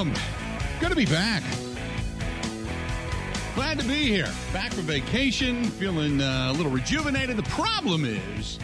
Welcome. 0.00 0.22
Good 0.80 0.88
to 0.88 0.96
be 0.96 1.04
back. 1.04 1.42
Glad 3.54 3.78
to 3.80 3.86
be 3.86 4.06
here. 4.06 4.30
Back 4.50 4.72
from 4.72 4.84
vacation, 4.84 5.62
feeling 5.62 6.22
uh, 6.22 6.48
a 6.48 6.52
little 6.54 6.72
rejuvenated. 6.72 7.36
The 7.36 7.42
problem 7.42 8.06
is, 8.06 8.58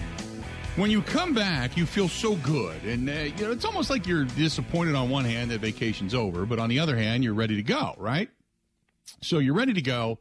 when 0.77 0.91
you 0.91 1.03
come 1.03 1.35
back, 1.35 1.77
you 1.77 1.85
feel 1.85 2.09
so 2.09 2.37
good, 2.37 2.83
and 2.85 3.11
uh, 3.11 3.13
you 3.13 3.45
know 3.45 3.51
it's 3.51 3.67
almost 3.67 3.91
like 3.91 4.07
you're 4.07 4.25
disappointed 4.25 4.95
on 4.95 5.11
one 5.11 5.27
hand 5.27 5.51
that 5.51 5.61
vacation's 5.61 6.15
over, 6.15 6.47
but 6.47 6.59
on 6.59 6.71
the 6.71 6.79
other 6.79 6.97
hand, 6.97 7.23
you're 7.23 7.35
ready 7.35 7.57
to 7.57 7.63
go, 7.63 7.95
right? 7.99 8.31
So 9.21 9.39
you're 9.39 9.53
ready 9.53 9.75
to 9.75 9.83
go, 9.83 10.21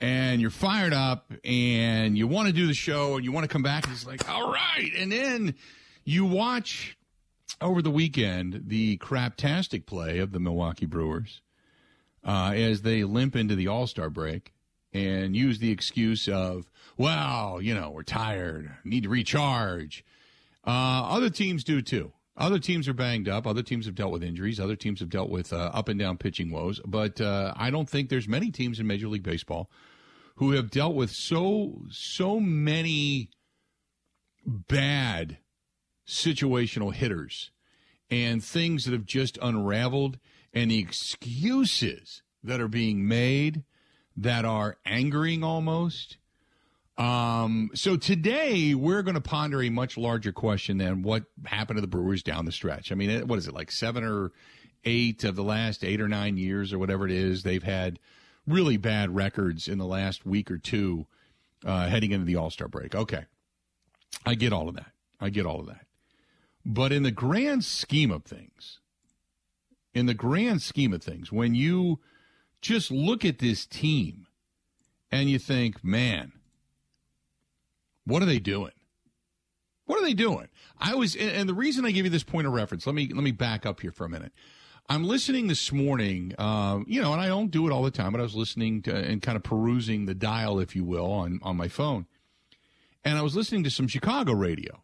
and 0.00 0.40
you're 0.40 0.48
fired 0.48 0.94
up, 0.94 1.34
and 1.44 2.16
you 2.16 2.26
want 2.26 2.46
to 2.46 2.54
do 2.54 2.66
the 2.66 2.72
show, 2.72 3.16
and 3.16 3.26
you 3.26 3.30
want 3.30 3.44
to 3.44 3.52
come 3.52 3.62
back, 3.62 3.84
and 3.84 3.92
it's 3.92 4.06
like, 4.06 4.26
all 4.26 4.50
right, 4.50 4.90
and 4.96 5.12
then 5.12 5.54
you 6.06 6.24
watch 6.24 6.96
over 7.60 7.82
the 7.82 7.90
weekend 7.90 8.64
the 8.66 8.98
craptastic 8.98 9.86
play 9.86 10.18
of 10.18 10.32
the 10.32 10.40
Milwaukee 10.40 10.86
Brewers 10.86 11.42
uh, 12.24 12.52
as 12.54 12.82
they 12.82 13.04
limp 13.04 13.36
into 13.36 13.54
the 13.54 13.68
All 13.68 13.86
Star 13.86 14.10
break 14.10 14.52
and 14.92 15.36
use 15.36 15.58
the 15.58 15.70
excuse 15.70 16.28
of, 16.28 16.70
well, 16.96 17.60
you 17.62 17.74
know, 17.74 17.90
we're 17.90 18.02
tired, 18.02 18.72
need 18.84 19.04
to 19.04 19.08
recharge. 19.08 20.04
Uh, 20.66 21.06
other 21.08 21.30
teams 21.30 21.64
do 21.64 21.80
too. 21.80 22.12
Other 22.36 22.58
teams 22.58 22.88
are 22.88 22.94
banged 22.94 23.28
up. 23.28 23.46
Other 23.46 23.62
teams 23.62 23.86
have 23.86 23.94
dealt 23.94 24.12
with 24.12 24.22
injuries. 24.22 24.58
Other 24.58 24.76
teams 24.76 25.00
have 25.00 25.10
dealt 25.10 25.30
with 25.30 25.52
uh, 25.52 25.70
up 25.74 25.88
and 25.88 25.98
down 25.98 26.16
pitching 26.16 26.50
woes. 26.50 26.80
But 26.86 27.20
uh, 27.20 27.52
I 27.56 27.70
don't 27.70 27.88
think 27.88 28.08
there's 28.08 28.28
many 28.28 28.50
teams 28.50 28.80
in 28.80 28.86
Major 28.86 29.08
League 29.08 29.22
Baseball 29.22 29.70
who 30.36 30.52
have 30.52 30.70
dealt 30.70 30.94
with 30.94 31.10
so 31.10 31.82
so 31.90 32.40
many 32.40 33.30
bad 34.46 35.36
situational 36.06 36.92
hitters 36.92 37.50
and 38.10 38.42
things 38.42 38.84
that 38.84 38.92
have 38.92 39.06
just 39.06 39.38
unraveled 39.40 40.18
and 40.52 40.70
the 40.70 40.78
excuses 40.78 42.22
that 42.42 42.60
are 42.60 42.68
being 42.68 43.06
made 43.06 43.62
that 44.16 44.44
are 44.44 44.76
angering 44.84 45.44
almost. 45.44 46.16
Um, 46.98 47.70
so 47.74 47.96
today 47.96 48.74
we're 48.74 49.02
going 49.02 49.14
to 49.14 49.20
ponder 49.20 49.62
a 49.62 49.70
much 49.70 49.96
larger 49.96 50.32
question 50.32 50.78
than 50.78 51.02
what 51.02 51.24
happened 51.46 51.78
to 51.78 51.80
the 51.80 51.86
Brewers 51.86 52.22
down 52.22 52.44
the 52.44 52.52
stretch. 52.52 52.92
I 52.92 52.94
mean, 52.94 53.26
what 53.26 53.38
is 53.38 53.48
it 53.48 53.54
like 53.54 53.70
seven 53.70 54.04
or 54.04 54.32
eight 54.84 55.24
of 55.24 55.36
the 55.36 55.44
last 55.44 55.84
eight 55.84 56.00
or 56.00 56.08
nine 56.08 56.36
years 56.36 56.72
or 56.72 56.78
whatever 56.78 57.06
it 57.06 57.12
is? 57.12 57.42
They've 57.42 57.62
had 57.62 57.98
really 58.46 58.76
bad 58.76 59.14
records 59.14 59.68
in 59.68 59.78
the 59.78 59.86
last 59.86 60.26
week 60.26 60.50
or 60.50 60.58
two 60.58 61.06
uh, 61.64 61.88
heading 61.88 62.12
into 62.12 62.26
the 62.26 62.36
All 62.36 62.50
Star 62.50 62.68
break. 62.68 62.94
Okay, 62.94 63.24
I 64.26 64.34
get 64.34 64.52
all 64.52 64.68
of 64.68 64.74
that. 64.74 64.92
I 65.20 65.30
get 65.30 65.46
all 65.46 65.60
of 65.60 65.66
that. 65.66 65.86
But 66.64 66.92
in 66.92 67.02
the 67.02 67.10
grand 67.10 67.64
scheme 67.64 68.10
of 68.10 68.24
things, 68.24 68.80
in 69.94 70.06
the 70.06 70.14
grand 70.14 70.62
scheme 70.62 70.92
of 70.92 71.02
things, 71.02 71.32
when 71.32 71.54
you 71.54 72.00
just 72.60 72.90
look 72.90 73.24
at 73.24 73.38
this 73.38 73.66
team 73.66 74.26
and 75.10 75.30
you 75.30 75.38
think, 75.38 75.82
man, 75.82 76.32
what 78.04 78.22
are 78.22 78.26
they 78.26 78.38
doing? 78.38 78.72
What 79.86 79.98
are 80.00 80.04
they 80.04 80.14
doing? 80.14 80.48
I 80.78 80.94
was, 80.94 81.16
and 81.16 81.48
the 81.48 81.54
reason 81.54 81.84
I 81.84 81.90
give 81.90 82.04
you 82.04 82.10
this 82.10 82.22
point 82.22 82.46
of 82.46 82.52
reference, 82.52 82.86
let 82.86 82.94
me 82.94 83.10
let 83.12 83.24
me 83.24 83.32
back 83.32 83.66
up 83.66 83.80
here 83.80 83.90
for 83.90 84.04
a 84.04 84.08
minute. 84.08 84.32
I'm 84.88 85.04
listening 85.04 85.46
this 85.48 85.72
morning, 85.72 86.32
uh, 86.38 86.80
you 86.86 87.00
know, 87.00 87.12
and 87.12 87.20
I 87.20 87.26
don't 87.26 87.50
do 87.50 87.66
it 87.66 87.72
all 87.72 87.82
the 87.82 87.90
time, 87.90 88.12
but 88.12 88.20
I 88.20 88.24
was 88.24 88.36
listening 88.36 88.82
to 88.82 88.94
and 88.94 89.20
kind 89.20 89.36
of 89.36 89.42
perusing 89.42 90.06
the 90.06 90.14
dial, 90.14 90.60
if 90.60 90.76
you 90.76 90.84
will, 90.84 91.10
on 91.10 91.40
on 91.42 91.56
my 91.56 91.68
phone, 91.68 92.06
and 93.04 93.18
I 93.18 93.22
was 93.22 93.34
listening 93.34 93.64
to 93.64 93.70
some 93.70 93.88
Chicago 93.88 94.32
radio, 94.32 94.82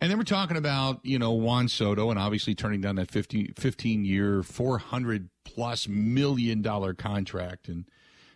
and 0.00 0.10
then 0.10 0.18
we're 0.18 0.24
talking 0.24 0.56
about, 0.56 1.00
you 1.04 1.18
know, 1.18 1.32
Juan 1.32 1.68
Soto 1.68 2.10
and 2.10 2.18
obviously 2.18 2.54
turning 2.54 2.80
down 2.80 2.96
that 2.96 3.10
15, 3.10 3.54
15 3.56 4.04
year, 4.04 4.42
400 4.42 5.28
plus 5.44 5.88
million 5.88 6.62
dollar 6.62 6.94
contract 6.94 7.68
and 7.68 7.84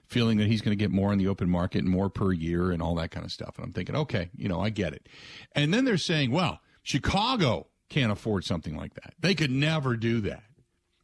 feeling 0.06 0.38
that 0.38 0.46
he's 0.46 0.60
going 0.60 0.76
to 0.76 0.82
get 0.82 0.90
more 0.90 1.12
in 1.12 1.18
the 1.18 1.28
open 1.28 1.48
market 1.48 1.78
and 1.78 1.88
more 1.88 2.10
per 2.10 2.32
year 2.32 2.70
and 2.70 2.82
all 2.82 2.94
that 2.96 3.10
kind 3.10 3.24
of 3.24 3.32
stuff. 3.32 3.56
And 3.56 3.64
I'm 3.64 3.72
thinking, 3.72 3.96
okay, 3.96 4.30
you 4.36 4.48
know, 4.48 4.60
I 4.60 4.70
get 4.70 4.92
it. 4.92 5.08
And 5.54 5.72
then 5.72 5.84
they're 5.84 5.96
saying, 5.96 6.30
well, 6.30 6.60
Chicago 6.82 7.68
can't 7.88 8.12
afford 8.12 8.44
something 8.44 8.76
like 8.76 8.94
that. 8.94 9.14
They 9.18 9.34
could 9.34 9.50
never 9.50 9.96
do 9.96 10.20
that. 10.22 10.44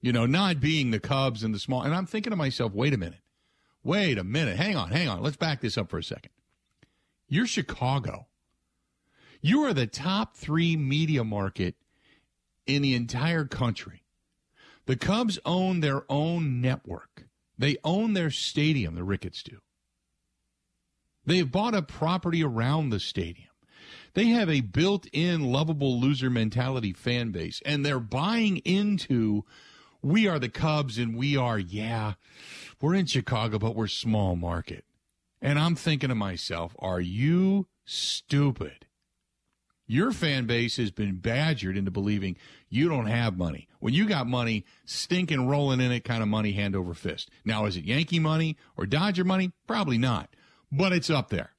You 0.00 0.12
know, 0.12 0.26
not 0.26 0.60
being 0.60 0.90
the 0.90 1.00
Cubs 1.00 1.42
and 1.42 1.54
the 1.54 1.58
small. 1.58 1.82
And 1.82 1.94
I'm 1.94 2.06
thinking 2.06 2.30
to 2.30 2.36
myself, 2.36 2.72
wait 2.72 2.94
a 2.94 2.98
minute. 2.98 3.20
Wait 3.82 4.18
a 4.18 4.24
minute. 4.24 4.56
Hang 4.56 4.76
on, 4.76 4.90
hang 4.90 5.08
on. 5.08 5.22
Let's 5.22 5.36
back 5.36 5.60
this 5.60 5.78
up 5.78 5.90
for 5.90 5.98
a 5.98 6.04
second. 6.04 6.30
You're 7.28 7.46
Chicago. 7.46 8.27
You 9.40 9.62
are 9.64 9.72
the 9.72 9.86
top 9.86 10.36
three 10.36 10.76
media 10.76 11.24
market 11.24 11.76
in 12.66 12.82
the 12.82 12.94
entire 12.94 13.44
country. 13.44 14.02
The 14.86 14.96
Cubs 14.96 15.38
own 15.44 15.80
their 15.80 16.04
own 16.10 16.60
network. 16.60 17.26
They 17.56 17.76
own 17.84 18.14
their 18.14 18.30
stadium, 18.30 18.94
the 18.94 19.04
Ricketts 19.04 19.42
do. 19.42 19.58
They've 21.26 21.50
bought 21.50 21.74
a 21.74 21.82
property 21.82 22.42
around 22.42 22.90
the 22.90 23.00
stadium. 23.00 23.48
They 24.14 24.26
have 24.28 24.48
a 24.48 24.62
built 24.62 25.06
in 25.12 25.52
lovable 25.52 26.00
loser 26.00 26.30
mentality 26.30 26.92
fan 26.92 27.30
base, 27.30 27.60
and 27.64 27.84
they're 27.84 28.00
buying 28.00 28.58
into 28.58 29.44
we 30.02 30.26
are 30.26 30.38
the 30.38 30.48
Cubs 30.48 30.98
and 30.98 31.16
we 31.16 31.36
are, 31.36 31.58
yeah, 31.58 32.14
we're 32.80 32.94
in 32.94 33.06
Chicago, 33.06 33.58
but 33.58 33.74
we're 33.74 33.88
small 33.88 34.36
market. 34.36 34.84
And 35.40 35.58
I'm 35.58 35.74
thinking 35.74 36.08
to 36.08 36.14
myself, 36.14 36.74
are 36.78 37.00
you 37.00 37.66
stupid? 37.84 38.86
Your 39.90 40.12
fan 40.12 40.44
base 40.44 40.76
has 40.76 40.90
been 40.90 41.16
badgered 41.16 41.76
into 41.76 41.90
believing 41.90 42.36
you 42.68 42.90
don't 42.90 43.06
have 43.06 43.38
money. 43.38 43.66
When 43.80 43.94
you 43.94 44.06
got 44.06 44.26
money, 44.26 44.66
stinking 44.84 45.48
rolling 45.48 45.80
in 45.80 45.90
it 45.90 46.04
kind 46.04 46.22
of 46.22 46.28
money 46.28 46.52
hand 46.52 46.76
over 46.76 46.92
fist. 46.92 47.30
Now, 47.44 47.64
is 47.64 47.76
it 47.76 47.84
Yankee 47.84 48.18
money 48.18 48.58
or 48.76 48.84
Dodger 48.84 49.24
money? 49.24 49.52
Probably 49.66 49.96
not, 49.96 50.28
but 50.70 50.92
it's 50.92 51.08
up 51.08 51.30
there. 51.30 51.52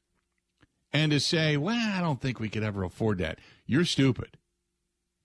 And 0.93 1.11
to 1.11 1.19
say, 1.19 1.57
well, 1.57 1.75
I 1.75 2.01
don't 2.01 2.21
think 2.21 2.39
we 2.39 2.49
could 2.49 2.63
ever 2.63 2.83
afford 2.83 3.17
that. 3.17 3.39
You're 3.65 3.85
stupid. 3.85 4.37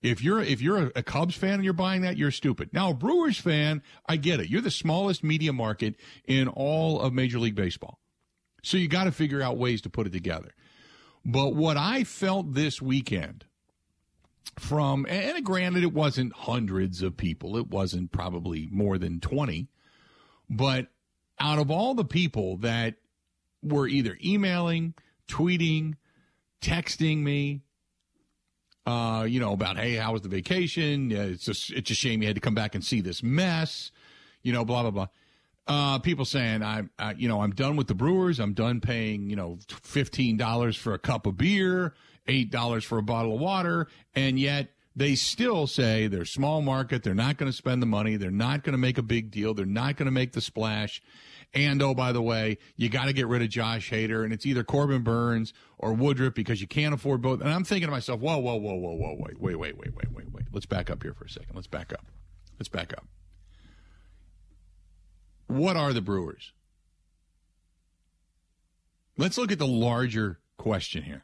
If 0.01 0.23
you're 0.23 0.41
if 0.41 0.61
you're 0.61 0.91
a 0.95 1.03
Cubs 1.03 1.35
fan 1.35 1.55
and 1.55 1.63
you're 1.63 1.73
buying 1.73 2.01
that, 2.01 2.17
you're 2.17 2.31
stupid. 2.31 2.69
Now, 2.73 2.91
a 2.91 2.93
Brewers 2.93 3.39
fan, 3.39 3.83
I 4.07 4.17
get 4.17 4.39
it. 4.39 4.49
You're 4.49 4.61
the 4.61 4.71
smallest 4.71 5.23
media 5.23 5.53
market 5.53 5.95
in 6.25 6.47
all 6.47 6.99
of 7.01 7.13
Major 7.13 7.39
League 7.39 7.55
Baseball. 7.55 7.99
So 8.63 8.77
you 8.77 8.87
got 8.87 9.03
to 9.03 9.11
figure 9.11 9.41
out 9.41 9.57
ways 9.57 9.81
to 9.81 9.89
put 9.89 10.07
it 10.07 10.13
together. 10.13 10.53
But 11.25 11.55
what 11.55 11.75
I 11.75 12.03
felt 12.03 12.53
this 12.53 12.81
weekend 12.81 13.45
from, 14.59 15.07
and 15.09 15.43
granted, 15.43 15.83
it 15.83 15.93
wasn't 15.93 16.33
hundreds 16.33 17.01
of 17.01 17.17
people, 17.17 17.57
it 17.57 17.67
wasn't 17.67 18.11
probably 18.11 18.69
more 18.71 18.99
than 18.99 19.19
20, 19.19 19.67
but 20.49 20.87
out 21.39 21.57
of 21.57 21.71
all 21.71 21.95
the 21.95 22.05
people 22.05 22.57
that 22.57 22.95
were 23.63 23.87
either 23.87 24.17
emailing, 24.23 24.93
tweeting, 25.27 25.95
texting 26.61 27.23
me, 27.23 27.61
uh, 28.85 29.25
you 29.27 29.39
know, 29.39 29.53
about, 29.53 29.77
hey, 29.77 29.95
how 29.95 30.13
was 30.13 30.21
the 30.21 30.29
vacation? 30.29 31.11
Uh, 31.11 31.21
it's 31.21 31.45
just, 31.45 31.71
it's 31.71 31.89
a 31.89 31.95
shame 31.95 32.21
you 32.21 32.27
had 32.27 32.35
to 32.35 32.41
come 32.41 32.53
back 32.53 32.75
and 32.75 32.83
see 32.83 33.01
this 33.01 33.23
mess, 33.23 33.91
you 34.43 34.53
know, 34.53 34.63
blah, 34.63 34.83
blah, 34.83 34.91
blah. 34.91 35.07
Uh, 35.67 35.97
people 35.99 36.25
saying 36.25 36.61
I'm, 36.61 36.91
uh, 36.99 37.13
you 37.17 37.27
know, 37.27 37.41
I'm 37.41 37.51
done 37.51 37.75
with 37.75 37.87
the 37.87 37.95
Brewers. 37.95 38.39
I'm 38.39 38.53
done 38.53 38.81
paying, 38.81 39.29
you 39.29 39.35
know, 39.35 39.57
fifteen 39.81 40.37
dollars 40.37 40.75
for 40.75 40.93
a 40.93 40.99
cup 40.99 41.25
of 41.25 41.37
beer, 41.37 41.95
eight 42.27 42.51
dollars 42.51 42.83
for 42.83 42.97
a 42.99 43.03
bottle 43.03 43.33
of 43.33 43.39
water, 43.39 43.87
and 44.13 44.39
yet 44.39 44.69
they 44.95 45.15
still 45.15 45.67
say 45.67 46.07
they're 46.07 46.23
small 46.23 46.61
market. 46.61 47.03
They're 47.03 47.13
not 47.15 47.37
going 47.37 47.51
to 47.51 47.57
spend 47.57 47.81
the 47.81 47.87
money. 47.87 48.15
They're 48.15 48.31
not 48.31 48.63
going 48.63 48.73
to 48.73 48.77
make 48.77 48.97
a 48.97 49.03
big 49.03 49.31
deal. 49.31 49.53
They're 49.53 49.65
not 49.65 49.97
going 49.97 50.05
to 50.05 50.11
make 50.11 50.33
the 50.33 50.41
splash. 50.41 51.01
And 51.53 51.81
oh, 51.81 51.93
by 51.93 52.11
the 52.11 52.21
way, 52.21 52.57
you 52.75 52.89
got 52.89 53.05
to 53.05 53.13
get 53.13 53.27
rid 53.27 53.41
of 53.41 53.49
Josh 53.49 53.89
Hader, 53.89 54.23
and 54.23 54.33
it's 54.33 54.45
either 54.45 54.63
Corbin 54.63 55.03
Burnes 55.03 55.53
or 55.77 55.93
Woodruff 55.93 56.33
because 56.33 56.61
you 56.61 56.67
can't 56.67 56.93
afford 56.93 57.21
both. 57.21 57.41
And 57.41 57.49
I'm 57.49 57.63
thinking 57.63 57.87
to 57.87 57.91
myself, 57.91 58.19
whoa, 58.19 58.37
whoa, 58.37 58.55
whoa, 58.55 58.75
whoa, 58.75 58.95
whoa, 58.95 59.15
wait, 59.17 59.39
wait, 59.39 59.57
wait, 59.57 59.77
wait, 59.77 59.93
wait, 59.95 60.31
wait. 60.31 60.45
Let's 60.51 60.65
back 60.65 60.89
up 60.89 61.01
here 61.01 61.13
for 61.13 61.25
a 61.25 61.29
second. 61.29 61.55
Let's 61.55 61.67
back 61.67 61.93
up. 61.93 62.05
Let's 62.59 62.69
back 62.69 62.93
up. 62.93 63.05
What 65.47 65.77
are 65.77 65.93
the 65.93 66.01
Brewers? 66.01 66.53
Let's 69.17 69.37
look 69.37 69.51
at 69.51 69.59
the 69.59 69.67
larger 69.67 70.39
question 70.57 71.03
here. 71.03 71.23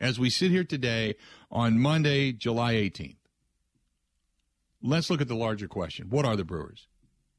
As 0.00 0.18
we 0.18 0.30
sit 0.30 0.50
here 0.50 0.64
today 0.64 1.16
on 1.50 1.78
Monday, 1.78 2.32
July 2.32 2.74
18th, 2.74 3.16
let's 4.80 5.10
look 5.10 5.20
at 5.20 5.28
the 5.28 5.34
larger 5.34 5.68
question. 5.68 6.08
What 6.08 6.24
are 6.24 6.36
the 6.36 6.44
Brewers? 6.44 6.86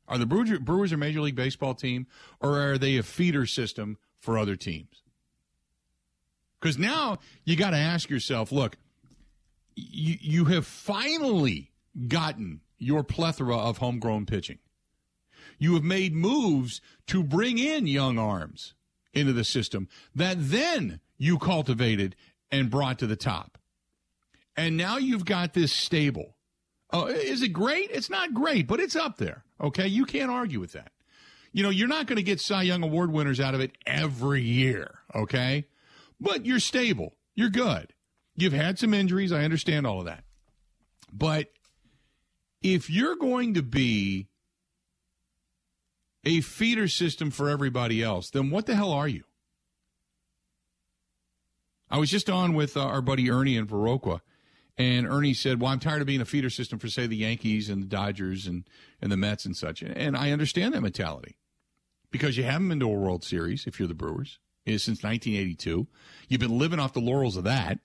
Are 0.07 0.17
the 0.17 0.25
Brewers, 0.25 0.91
a 0.91 0.97
Major 0.97 1.21
League 1.21 1.35
Baseball 1.35 1.75
team, 1.75 2.07
or 2.39 2.59
are 2.59 2.77
they 2.77 2.97
a 2.97 3.03
feeder 3.03 3.45
system 3.45 3.97
for 4.19 4.37
other 4.37 4.55
teams? 4.55 5.03
Because 6.59 6.77
now 6.77 7.19
you 7.45 7.55
got 7.55 7.69
to 7.71 7.77
ask 7.77 8.09
yourself 8.09 8.51
look, 8.51 8.77
you, 9.75 10.17
you 10.19 10.45
have 10.45 10.65
finally 10.65 11.71
gotten 12.07 12.61
your 12.77 13.03
plethora 13.03 13.55
of 13.55 13.77
homegrown 13.77 14.25
pitching. 14.25 14.57
You 15.59 15.75
have 15.75 15.83
made 15.83 16.15
moves 16.15 16.81
to 17.07 17.21
bring 17.21 17.59
in 17.59 17.85
young 17.85 18.17
arms 18.17 18.73
into 19.13 19.33
the 19.33 19.43
system 19.43 19.87
that 20.15 20.37
then 20.39 20.99
you 21.17 21.37
cultivated 21.37 22.15
and 22.49 22.69
brought 22.71 22.97
to 22.99 23.07
the 23.07 23.15
top. 23.15 23.57
And 24.57 24.75
now 24.75 24.97
you've 24.97 25.25
got 25.25 25.53
this 25.53 25.71
stable 25.71 26.35
Uh, 26.91 27.05
is 27.05 27.43
it 27.43 27.49
great? 27.49 27.91
It's 27.91 28.09
not 28.09 28.33
great, 28.33 28.65
but 28.65 28.79
it's 28.79 28.95
up 28.95 29.17
there. 29.17 29.43
Okay, 29.61 29.85
you 29.85 30.05
can't 30.05 30.31
argue 30.31 30.59
with 30.59 30.71
that. 30.71 30.91
You 31.51 31.61
know, 31.61 31.69
you're 31.69 31.87
not 31.87 32.07
going 32.07 32.17
to 32.17 32.23
get 32.23 32.39
Cy 32.41 32.63
Young 32.63 32.81
Award 32.83 33.11
winners 33.11 33.39
out 33.39 33.53
of 33.53 33.61
it 33.61 33.73
every 33.85 34.41
year. 34.41 34.99
Okay, 35.13 35.67
but 36.19 36.47
you're 36.47 36.59
stable. 36.59 37.13
You're 37.35 37.49
good. 37.51 37.93
You've 38.35 38.53
had 38.53 38.79
some 38.79 38.93
injuries. 38.93 39.31
I 39.31 39.43
understand 39.43 39.85
all 39.85 39.99
of 39.99 40.05
that, 40.05 40.23
but 41.13 41.49
if 42.63 42.89
you're 42.89 43.17
going 43.17 43.53
to 43.53 43.61
be 43.61 44.28
a 46.23 46.41
feeder 46.41 46.87
system 46.87 47.31
for 47.31 47.49
everybody 47.49 48.03
else, 48.03 48.29
then 48.29 48.49
what 48.49 48.65
the 48.65 48.75
hell 48.75 48.91
are 48.91 49.07
you? 49.07 49.23
I 51.89 51.97
was 51.97 52.11
just 52.11 52.29
on 52.29 52.53
with 52.53 52.77
uh, 52.77 52.81
our 52.81 53.01
buddy 53.01 53.31
Ernie 53.31 53.55
in 53.55 53.65
Viroqua, 53.65 54.21
and 54.77 55.07
Ernie 55.07 55.33
said, 55.33 55.59
"Well, 55.59 55.71
I'm 55.71 55.79
tired 55.79 56.01
of 56.01 56.07
being 56.07 56.21
a 56.21 56.25
feeder 56.25 56.49
system 56.49 56.77
for 56.77 56.87
say 56.87 57.07
the 57.07 57.17
Yankees 57.17 57.69
and 57.69 57.81
the 57.81 57.87
Dodgers 57.87 58.45
and 58.45 58.63
and 59.01 59.11
the 59.11 59.17
Mets 59.17 59.45
and 59.45 59.57
such." 59.57 59.81
And 59.81 60.15
I 60.15 60.31
understand 60.31 60.73
that 60.73 60.81
mentality 60.81 61.37
because 62.11 62.37
you 62.37 62.43
haven't 62.43 62.69
been 62.69 62.79
to 62.79 62.85
a 62.85 62.93
World 62.93 63.23
Series 63.23 63.65
if 63.65 63.79
you're 63.79 63.87
the 63.87 63.95
Brewers 63.95 64.39
since 64.65 65.03
1982. 65.03 65.87
You've 66.27 66.39
been 66.39 66.59
living 66.59 66.79
off 66.79 66.93
the 66.93 66.99
laurels 66.99 67.37
of 67.37 67.43
that. 67.45 67.79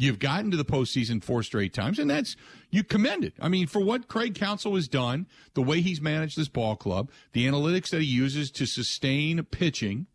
You've 0.00 0.20
gotten 0.20 0.52
to 0.52 0.56
the 0.56 0.64
postseason 0.64 1.22
four 1.22 1.42
straight 1.42 1.74
times, 1.74 1.98
and 1.98 2.08
that's 2.08 2.36
you 2.70 2.84
commend 2.84 3.24
it. 3.24 3.34
I 3.40 3.48
mean, 3.48 3.66
for 3.66 3.80
what 3.80 4.06
Craig 4.06 4.36
Counsell 4.36 4.76
has 4.76 4.86
done, 4.86 5.26
the 5.54 5.62
way 5.62 5.80
he's 5.80 6.00
managed 6.00 6.38
this 6.38 6.48
ball 6.48 6.76
club, 6.76 7.10
the 7.32 7.48
analytics 7.48 7.90
that 7.90 8.00
he 8.00 8.06
uses 8.06 8.52
to 8.52 8.64
sustain 8.64 9.42
pitching 9.42 10.06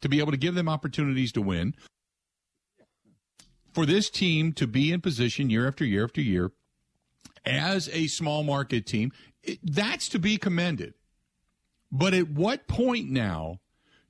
to 0.00 0.08
be 0.08 0.20
able 0.20 0.30
to 0.30 0.38
give 0.38 0.54
them 0.54 0.68
opportunities 0.68 1.32
to 1.32 1.42
win. 1.42 1.74
For 3.72 3.84
this 3.84 4.08
team 4.08 4.52
to 4.52 4.68
be 4.68 4.92
in 4.92 5.00
position 5.00 5.50
year 5.50 5.66
after 5.66 5.84
year 5.84 6.04
after 6.04 6.20
year 6.20 6.52
as 7.44 7.88
a 7.92 8.06
small 8.06 8.44
market 8.44 8.86
team, 8.86 9.10
it, 9.42 9.58
that's 9.64 10.08
to 10.10 10.20
be 10.20 10.36
commended. 10.36 10.94
But 11.90 12.14
at 12.14 12.30
what 12.30 12.68
point 12.68 13.10
now 13.10 13.58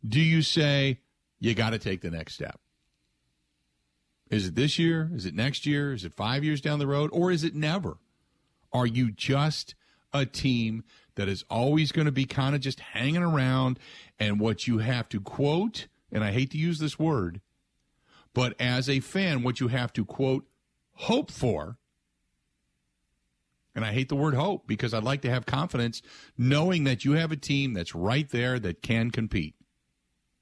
do 0.07 0.21
you 0.21 0.43
say 0.43 1.01
you 1.41 1.55
got 1.55 1.71
to 1.71 1.79
take 1.79 2.03
the 2.03 2.11
next 2.11 2.35
step? 2.35 2.61
Is 4.35 4.49
it 4.49 4.55
this 4.55 4.79
year? 4.79 5.11
Is 5.15 5.27
it 5.27 5.35
next 5.35 5.67
year? 5.67 5.93
Is 5.93 6.05
it 6.05 6.13
five 6.13 6.45
years 6.45 6.61
down 6.61 6.79
the 6.79 6.87
road? 6.87 7.11
Or 7.13 7.31
is 7.31 7.45
it 7.45 7.55
never? 7.55 7.99
Are 8.73 8.87
you 8.87 9.13
just 9.13 9.75
a 10.15 10.25
team 10.25 10.85
that 11.17 11.29
is 11.29 11.45
always 11.51 11.93
going 11.93 12.07
to 12.07 12.13
be 12.13 12.25
kind 12.25 12.55
of 12.55 12.61
just 12.61 12.81
hanging 12.81 13.23
around. 13.23 13.79
And 14.19 14.41
what 14.41 14.67
you 14.67 14.79
have 14.79 15.09
to 15.11 15.21
quote, 15.21 15.89
and 16.13 16.25
I 16.25 16.33
hate 16.33 16.51
to 16.53 16.59
use 16.59 16.79
this 16.79 16.99
word, 16.99 17.41
but 18.33 18.55
as 18.61 18.89
a 18.89 19.01
fan, 19.01 19.43
what 19.43 19.61
you 19.61 19.69
have 19.69 19.93
to 19.95 20.05
quote, 20.05 20.47
hope 20.95 21.31
for, 21.31 21.79
and 23.75 23.85
I 23.85 23.93
hate 23.93 24.09
the 24.09 24.17
word 24.17 24.35
hope 24.35 24.69
because 24.69 24.95
I'd 24.95 25.03
like 25.03 25.23
to 25.23 25.31
have 25.31 25.47
confidence 25.47 26.01
knowing 26.39 26.85
that 26.85 27.05
you 27.05 27.13
have 27.13 27.33
a 27.33 27.37
team 27.37 27.75
that's 27.75 27.95
right 27.95 28.29
there 28.29 28.61
that 28.61 28.83
can 28.83 29.11
compete, 29.11 29.57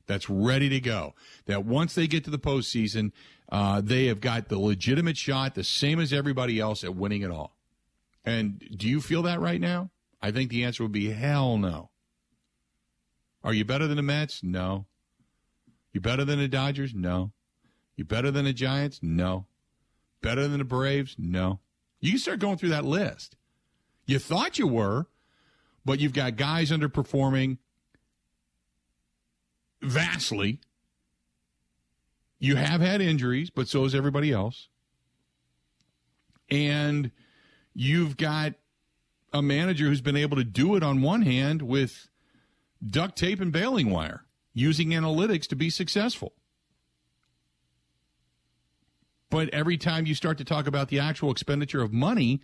that's 0.07 0.29
ready 0.29 0.69
to 0.69 0.81
go. 0.81 1.15
That 1.47 1.65
once 1.65 1.95
they 1.95 2.07
get 2.07 2.25
to 2.25 2.31
the 2.31 2.39
postseason, 2.39 3.13
uh, 3.51 3.81
they 3.83 4.07
have 4.07 4.21
got 4.21 4.49
the 4.49 4.59
legitimate 4.59 5.17
shot, 5.17 5.55
the 5.55 5.65
same 5.65 6.01
as 6.01 6.13
everybody 6.13 6.59
else, 6.59 6.85
at 6.85 6.95
winning 6.95 7.23
it 7.23 7.31
all. 7.31 7.57
And 8.25 8.63
do 8.77 8.89
you 8.89 9.01
feel 9.01 9.23
that 9.23 9.41
right 9.41 9.61
now? 9.61 9.91
I 10.21 10.31
think 10.31 10.51
the 10.51 10.65
answer 10.65 10.85
would 10.85 10.93
be 10.93 11.11
hell 11.11 11.59
no. 11.59 11.91
Are 13.45 13.53
you 13.53 13.65
better 13.65 13.87
than 13.87 13.97
the 13.97 14.03
Mets? 14.03 14.43
No. 14.43 14.87
You 15.93 16.01
better 16.01 16.25
than 16.25 16.39
the 16.39 16.49
Dodgers? 16.49 16.95
No. 16.95 17.33
You 17.97 18.05
better 18.05 18.31
than 18.31 18.45
the 18.45 18.53
Giants? 18.53 19.01
No. 19.03 19.47
Better 20.23 20.47
than 20.47 20.59
the 20.59 20.65
Braves? 20.65 21.17
No. 21.19 21.61
You 22.01 22.13
can 22.13 22.21
start 22.21 22.39
going 22.39 22.57
through 22.57 22.71
that 22.71 22.85
list. 22.85 23.37
You 24.07 24.19
thought 24.19 24.59
you 24.59 24.67
were, 24.67 25.07
but 25.85 26.01
you've 26.01 26.13
got 26.13 26.37
guys 26.37 26.71
underperforming 26.71 27.59
vastly. 29.83 30.61
You 32.39 32.57
have 32.57 32.81
had 32.81 33.01
injuries, 33.01 33.51
but 33.51 33.69
so 33.69 33.85
has 33.85 33.95
everybody 33.95 34.33
else. 34.33 34.69
And 36.51 37.11
you've 37.75 38.17
got 38.17 38.55
a 39.33 39.43
manager 39.43 39.87
who's 39.87 40.01
been 40.01 40.17
able 40.17 40.37
to 40.37 40.45
do 40.45 40.77
it 40.77 40.83
on 40.83 41.03
one 41.03 41.23
hand 41.23 41.63
with 41.63 42.09
duct 42.85 43.17
tape 43.17 43.41
and 43.41 43.53
baling 43.53 43.91
wire, 43.91 44.25
using 44.53 44.89
analytics 44.91 45.47
to 45.49 45.57
be 45.57 45.71
successful. 45.71 46.33
But 49.33 49.49
every 49.49 49.79
time 49.79 50.05
you 50.05 50.15
start 50.15 50.37
to 50.39 50.45
talk 50.45 50.67
about 50.67 50.89
the 50.89 50.99
actual 50.99 51.31
expenditure 51.31 51.81
of 51.81 51.91
money, 51.91 52.43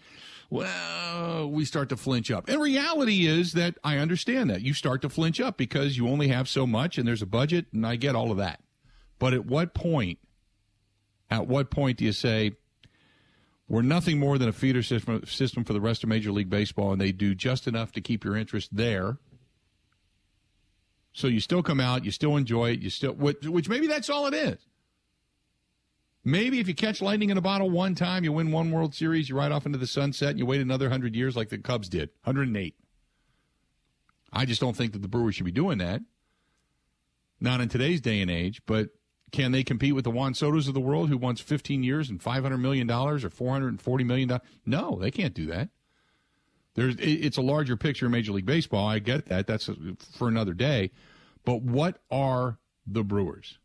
well, 0.48 1.50
we 1.50 1.66
start 1.66 1.90
to 1.90 1.98
flinch 1.98 2.30
up. 2.30 2.48
And 2.48 2.58
reality 2.62 3.26
is 3.26 3.52
that 3.52 3.76
I 3.84 3.98
understand 3.98 4.48
that. 4.48 4.62
You 4.62 4.72
start 4.72 5.02
to 5.02 5.10
flinch 5.10 5.38
up 5.38 5.58
because 5.58 5.98
you 5.98 6.08
only 6.08 6.28
have 6.28 6.48
so 6.48 6.66
much 6.66 6.96
and 6.96 7.06
there's 7.06 7.20
a 7.20 7.26
budget, 7.26 7.66
and 7.74 7.86
I 7.86 7.96
get 7.96 8.14
all 8.14 8.30
of 8.30 8.38
that. 8.38 8.60
But 9.18 9.34
at 9.34 9.44
what 9.44 9.74
point, 9.74 10.18
at 11.30 11.46
what 11.46 11.70
point 11.70 11.98
do 11.98 12.06
you 12.06 12.12
say, 12.12 12.52
we're 13.68 13.82
nothing 13.82 14.18
more 14.18 14.38
than 14.38 14.48
a 14.48 14.52
feeder 14.52 14.82
system, 14.82 15.26
system 15.26 15.64
for 15.64 15.74
the 15.74 15.82
rest 15.82 16.02
of 16.04 16.08
Major 16.08 16.32
League 16.32 16.48
Baseball, 16.48 16.92
and 16.92 16.98
they 16.98 17.12
do 17.12 17.34
just 17.34 17.66
enough 17.66 17.92
to 17.92 18.00
keep 18.00 18.24
your 18.24 18.34
interest 18.34 18.74
there. 18.74 19.18
So 21.12 21.26
you 21.26 21.40
still 21.40 21.62
come 21.62 21.80
out, 21.80 22.06
you 22.06 22.12
still 22.12 22.38
enjoy 22.38 22.70
it, 22.70 22.80
you 22.80 22.88
still, 22.88 23.12
which, 23.12 23.44
which 23.44 23.68
maybe 23.68 23.88
that's 23.88 24.08
all 24.08 24.26
it 24.26 24.32
is. 24.32 24.56
Maybe 26.28 26.60
if 26.60 26.68
you 26.68 26.74
catch 26.74 27.00
lightning 27.00 27.30
in 27.30 27.38
a 27.38 27.40
bottle 27.40 27.70
one 27.70 27.94
time, 27.94 28.22
you 28.22 28.32
win 28.32 28.52
one 28.52 28.70
World 28.70 28.94
Series, 28.94 29.30
you 29.30 29.34
ride 29.34 29.50
off 29.50 29.64
into 29.64 29.78
the 29.78 29.86
sunset, 29.86 30.28
and 30.28 30.38
you 30.38 30.44
wait 30.44 30.60
another 30.60 30.84
100 30.84 31.16
years 31.16 31.34
like 31.34 31.48
the 31.48 31.56
Cubs 31.56 31.88
did 31.88 32.10
108. 32.24 32.74
I 34.30 34.44
just 34.44 34.60
don't 34.60 34.76
think 34.76 34.92
that 34.92 35.00
the 35.00 35.08
Brewers 35.08 35.36
should 35.36 35.46
be 35.46 35.52
doing 35.52 35.78
that. 35.78 36.02
Not 37.40 37.62
in 37.62 37.70
today's 37.70 38.02
day 38.02 38.20
and 38.20 38.30
age, 38.30 38.60
but 38.66 38.90
can 39.32 39.52
they 39.52 39.64
compete 39.64 39.94
with 39.94 40.04
the 40.04 40.10
Juan 40.10 40.34
Sotos 40.34 40.68
of 40.68 40.74
the 40.74 40.80
world 40.80 41.08
who 41.08 41.16
wants 41.16 41.40
15 41.40 41.82
years 41.82 42.10
and 42.10 42.20
$500 42.20 42.60
million 42.60 42.90
or 42.90 43.18
$440 43.18 44.04
million? 44.04 44.38
No, 44.66 44.98
they 45.00 45.10
can't 45.10 45.32
do 45.32 45.46
that. 45.46 45.70
There's, 46.74 46.96
it's 46.98 47.38
a 47.38 47.42
larger 47.42 47.78
picture 47.78 48.04
in 48.04 48.12
Major 48.12 48.32
League 48.32 48.44
Baseball. 48.44 48.86
I 48.86 48.98
get 48.98 49.30
that. 49.30 49.46
That's 49.46 49.70
for 50.12 50.28
another 50.28 50.52
day. 50.52 50.90
But 51.46 51.62
what 51.62 52.02
are 52.10 52.58
the 52.86 53.02
Brewers? 53.02 53.57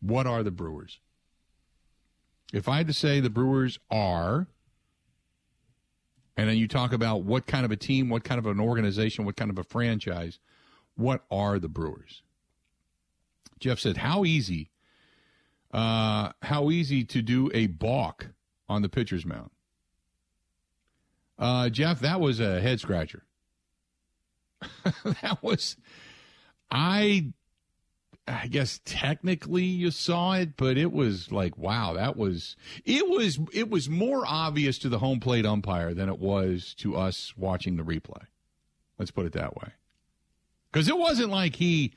What 0.00 0.26
are 0.26 0.42
the 0.42 0.50
Brewers? 0.50 1.00
If 2.52 2.68
I 2.68 2.78
had 2.78 2.88
to 2.88 2.92
say 2.92 3.20
the 3.20 3.30
Brewers 3.30 3.78
are, 3.90 4.48
and 6.36 6.48
then 6.48 6.56
you 6.56 6.66
talk 6.66 6.92
about 6.92 7.22
what 7.22 7.46
kind 7.46 7.64
of 7.64 7.70
a 7.70 7.76
team, 7.76 8.08
what 8.08 8.24
kind 8.24 8.38
of 8.38 8.46
an 8.46 8.60
organization, 8.60 9.24
what 9.24 9.36
kind 9.36 9.50
of 9.50 9.58
a 9.58 9.64
franchise, 9.64 10.38
what 10.96 11.24
are 11.30 11.58
the 11.58 11.68
Brewers? 11.68 12.22
Jeff 13.60 13.78
said, 13.78 13.98
"How 13.98 14.24
easy, 14.24 14.70
uh, 15.70 16.32
how 16.42 16.70
easy 16.70 17.04
to 17.04 17.22
do 17.22 17.50
a 17.52 17.66
balk 17.66 18.28
on 18.68 18.82
the 18.82 18.88
pitcher's 18.88 19.26
mound." 19.26 19.50
Uh, 21.38 21.68
Jeff, 21.68 22.00
that 22.00 22.20
was 22.20 22.40
a 22.40 22.60
head 22.60 22.80
scratcher. 22.80 23.24
that 25.04 25.38
was, 25.42 25.76
I, 26.70 27.32
I 28.30 28.46
guess 28.46 28.80
technically 28.84 29.64
you 29.64 29.90
saw 29.90 30.34
it, 30.34 30.56
but 30.56 30.78
it 30.78 30.92
was 30.92 31.32
like, 31.32 31.58
wow, 31.58 31.94
that 31.94 32.16
was 32.16 32.56
it 32.84 33.08
was 33.08 33.40
it 33.52 33.68
was 33.68 33.88
more 33.88 34.24
obvious 34.24 34.78
to 34.80 34.88
the 34.88 34.98
home 34.98 35.18
plate 35.20 35.44
umpire 35.44 35.94
than 35.94 36.08
it 36.08 36.18
was 36.18 36.74
to 36.78 36.96
us 36.96 37.34
watching 37.36 37.76
the 37.76 37.82
replay. 37.82 38.22
Let's 38.98 39.10
put 39.10 39.26
it 39.26 39.32
that 39.32 39.56
way, 39.56 39.72
because 40.70 40.88
it 40.88 40.96
wasn't 40.96 41.30
like 41.30 41.56
he 41.56 41.92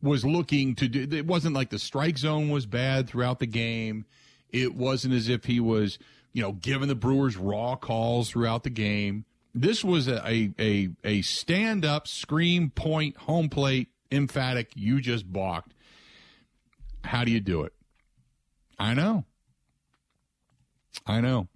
was 0.00 0.24
looking 0.24 0.74
to 0.76 0.88
do. 0.88 1.16
It 1.16 1.26
wasn't 1.26 1.54
like 1.54 1.70
the 1.70 1.78
strike 1.78 2.18
zone 2.18 2.48
was 2.48 2.66
bad 2.66 3.08
throughout 3.08 3.38
the 3.38 3.46
game. 3.46 4.06
It 4.50 4.74
wasn't 4.74 5.14
as 5.14 5.28
if 5.28 5.44
he 5.44 5.60
was, 5.60 5.98
you 6.32 6.40
know, 6.40 6.52
giving 6.52 6.88
the 6.88 6.94
Brewers 6.94 7.36
raw 7.36 7.76
calls 7.76 8.30
throughout 8.30 8.62
the 8.62 8.70
game. 8.70 9.24
This 9.54 9.84
was 9.84 10.08
a 10.08 10.52
a 10.58 10.90
a 11.04 11.22
stand 11.22 11.84
up 11.84 12.08
scream 12.08 12.70
point 12.70 13.16
home 13.18 13.48
plate 13.48 13.88
emphatic. 14.14 14.72
You 14.74 15.00
just 15.00 15.30
balked. 15.30 15.72
How 17.04 17.24
do 17.24 17.30
you 17.30 17.40
do 17.40 17.62
it? 17.62 17.72
I 18.78 18.94
know. 18.94 19.24
I 21.06 21.20
know. 21.20 21.48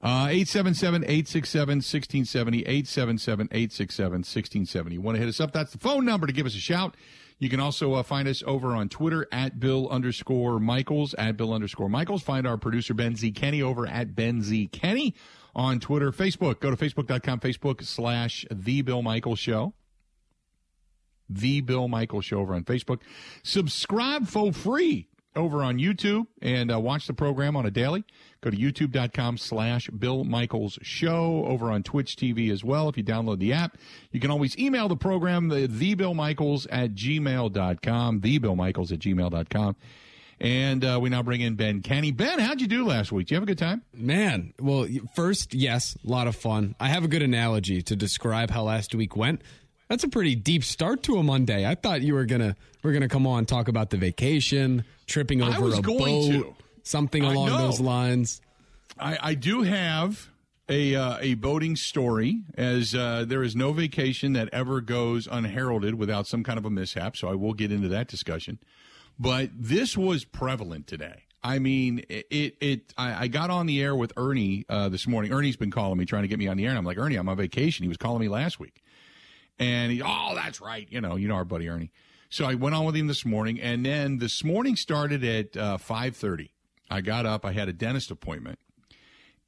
Uh, 0.00 0.26
877 0.30 1.04
867 1.04 1.76
1670. 1.76 2.58
877 2.60 3.48
867 3.52 4.12
1670. 4.12 4.98
Want 4.98 5.14
to 5.14 5.20
hit 5.20 5.28
us 5.28 5.40
up? 5.40 5.52
That's 5.52 5.72
the 5.72 5.78
phone 5.78 6.04
number 6.04 6.26
to 6.26 6.32
give 6.32 6.44
us 6.44 6.56
a 6.56 6.58
shout. 6.58 6.96
You 7.38 7.48
can 7.48 7.60
also 7.60 7.94
uh, 7.94 8.02
find 8.02 8.26
us 8.28 8.42
over 8.46 8.74
on 8.74 8.88
Twitter 8.88 9.26
at 9.32 9.58
Bill 9.60 9.88
underscore 9.88 10.60
Michaels, 10.60 11.14
at 11.14 11.36
Bill 11.36 11.52
underscore 11.52 11.88
Michaels. 11.88 12.22
Find 12.22 12.46
our 12.46 12.56
producer 12.56 12.94
Ben 12.94 13.16
Z. 13.16 13.32
Kenny 13.32 13.62
over 13.62 13.86
at 13.86 14.14
Ben 14.14 14.42
Z. 14.42 14.68
Kenny 14.68 15.14
on 15.54 15.80
Twitter, 15.80 16.10
Facebook. 16.12 16.60
Go 16.60 16.70
to 16.70 16.76
facebook.com, 16.76 17.40
Facebook 17.40 17.82
slash 17.84 18.46
The 18.50 18.82
Bill 18.82 19.02
Michaels 19.02 19.38
Show. 19.38 19.74
The 21.28 21.60
Bill 21.60 21.88
Michaels 21.88 22.24
Show 22.24 22.38
over 22.38 22.54
on 22.54 22.64
Facebook. 22.64 23.00
Subscribe 23.42 24.26
for 24.26 24.52
free 24.52 25.08
over 25.34 25.62
on 25.62 25.78
YouTube 25.78 26.26
and 26.40 26.70
uh, 26.70 26.78
watch 26.78 27.06
the 27.06 27.14
program 27.14 27.56
on 27.56 27.66
a 27.66 27.70
daily. 27.70 28.04
Go 28.42 28.50
to 28.50 28.56
youtube.com 28.56 29.38
slash 29.38 29.88
Bill 29.88 30.24
Michaels 30.24 30.78
Show 30.82 31.44
over 31.46 31.70
on 31.70 31.82
Twitch 31.82 32.16
TV 32.16 32.50
as 32.50 32.64
well. 32.64 32.88
If 32.88 32.96
you 32.96 33.04
download 33.04 33.38
the 33.38 33.52
app, 33.52 33.78
you 34.10 34.20
can 34.20 34.30
always 34.30 34.58
email 34.58 34.88
the 34.88 34.96
program, 34.96 35.48
the, 35.48 35.66
the 35.66 35.94
Bill 35.94 36.14
Michaels 36.14 36.66
at 36.66 36.94
gmail.com, 36.94 38.20
the 38.20 38.38
Bill 38.38 38.56
Michaels 38.56 38.92
at 38.92 38.98
gmail.com. 38.98 39.76
And 40.40 40.84
uh, 40.84 40.98
we 41.00 41.08
now 41.08 41.22
bring 41.22 41.40
in 41.40 41.54
Ben 41.54 41.82
Kenny. 41.82 42.10
Ben, 42.10 42.40
how'd 42.40 42.60
you 42.60 42.66
do 42.66 42.84
last 42.84 43.12
week? 43.12 43.28
Did 43.28 43.30
you 43.30 43.36
have 43.36 43.42
a 43.44 43.46
good 43.46 43.58
time? 43.58 43.82
Man, 43.94 44.52
well, 44.60 44.88
first, 45.14 45.54
yes, 45.54 45.96
a 46.04 46.10
lot 46.10 46.26
of 46.26 46.34
fun. 46.34 46.74
I 46.80 46.88
have 46.88 47.04
a 47.04 47.08
good 47.08 47.22
analogy 47.22 47.80
to 47.82 47.94
describe 47.94 48.50
how 48.50 48.64
last 48.64 48.92
week 48.92 49.14
went. 49.16 49.42
That's 49.92 50.04
a 50.04 50.08
pretty 50.08 50.36
deep 50.36 50.64
start 50.64 51.02
to 51.02 51.18
a 51.18 51.22
Monday. 51.22 51.66
I 51.66 51.74
thought 51.74 52.00
you 52.00 52.14
were 52.14 52.24
gonna 52.24 52.56
we're 52.82 52.94
gonna 52.94 53.10
come 53.10 53.26
on 53.26 53.44
talk 53.44 53.68
about 53.68 53.90
the 53.90 53.98
vacation, 53.98 54.86
tripping 55.06 55.42
over 55.42 55.70
a 55.70 55.82
boat, 55.82 56.30
to. 56.30 56.54
something 56.82 57.22
along 57.22 57.48
those 57.48 57.78
lines. 57.78 58.40
I, 58.98 59.18
I 59.20 59.34
do 59.34 59.60
have 59.60 60.30
a 60.66 60.94
uh, 60.94 61.18
a 61.20 61.34
boating 61.34 61.76
story, 61.76 62.40
as 62.56 62.94
uh, 62.94 63.26
there 63.28 63.42
is 63.42 63.54
no 63.54 63.74
vacation 63.74 64.32
that 64.32 64.48
ever 64.50 64.80
goes 64.80 65.28
unheralded 65.30 65.96
without 65.96 66.26
some 66.26 66.42
kind 66.42 66.58
of 66.58 66.64
a 66.64 66.70
mishap. 66.70 67.14
So 67.14 67.28
I 67.28 67.34
will 67.34 67.52
get 67.52 67.70
into 67.70 67.88
that 67.88 68.08
discussion. 68.08 68.60
But 69.18 69.50
this 69.54 69.94
was 69.94 70.24
prevalent 70.24 70.86
today. 70.86 71.24
I 71.44 71.58
mean, 71.58 72.02
it. 72.08 72.56
It. 72.60 72.94
I, 72.96 73.24
I 73.24 73.28
got 73.28 73.50
on 73.50 73.66
the 73.66 73.82
air 73.82 73.94
with 73.94 74.14
Ernie 74.16 74.64
uh, 74.70 74.88
this 74.88 75.06
morning. 75.06 75.34
Ernie's 75.34 75.56
been 75.56 75.70
calling 75.70 75.98
me, 75.98 76.06
trying 76.06 76.22
to 76.22 76.28
get 76.28 76.38
me 76.38 76.48
on 76.48 76.56
the 76.56 76.64
air, 76.64 76.70
and 76.70 76.78
I'm 76.78 76.84
like, 76.86 76.96
Ernie, 76.96 77.16
I'm 77.16 77.28
on 77.28 77.36
vacation. 77.36 77.82
He 77.82 77.88
was 77.88 77.98
calling 77.98 78.22
me 78.22 78.28
last 78.28 78.58
week, 78.58 78.81
and 79.62 79.92
he, 79.92 80.02
oh, 80.04 80.32
that's 80.34 80.60
right. 80.60 80.86
You 80.90 81.00
know, 81.00 81.16
you 81.16 81.28
know 81.28 81.34
our 81.34 81.44
buddy 81.44 81.68
Ernie. 81.68 81.92
So 82.28 82.46
I 82.46 82.54
went 82.54 82.74
on 82.74 82.84
with 82.84 82.96
him 82.96 83.06
this 83.06 83.24
morning, 83.24 83.60
and 83.60 83.84
then 83.84 84.18
this 84.18 84.42
morning 84.42 84.74
started 84.76 85.22
at 85.22 85.56
uh, 85.56 85.78
five 85.78 86.16
thirty. 86.16 86.52
I 86.90 87.00
got 87.00 87.26
up. 87.26 87.44
I 87.44 87.52
had 87.52 87.68
a 87.68 87.72
dentist 87.72 88.10
appointment, 88.10 88.58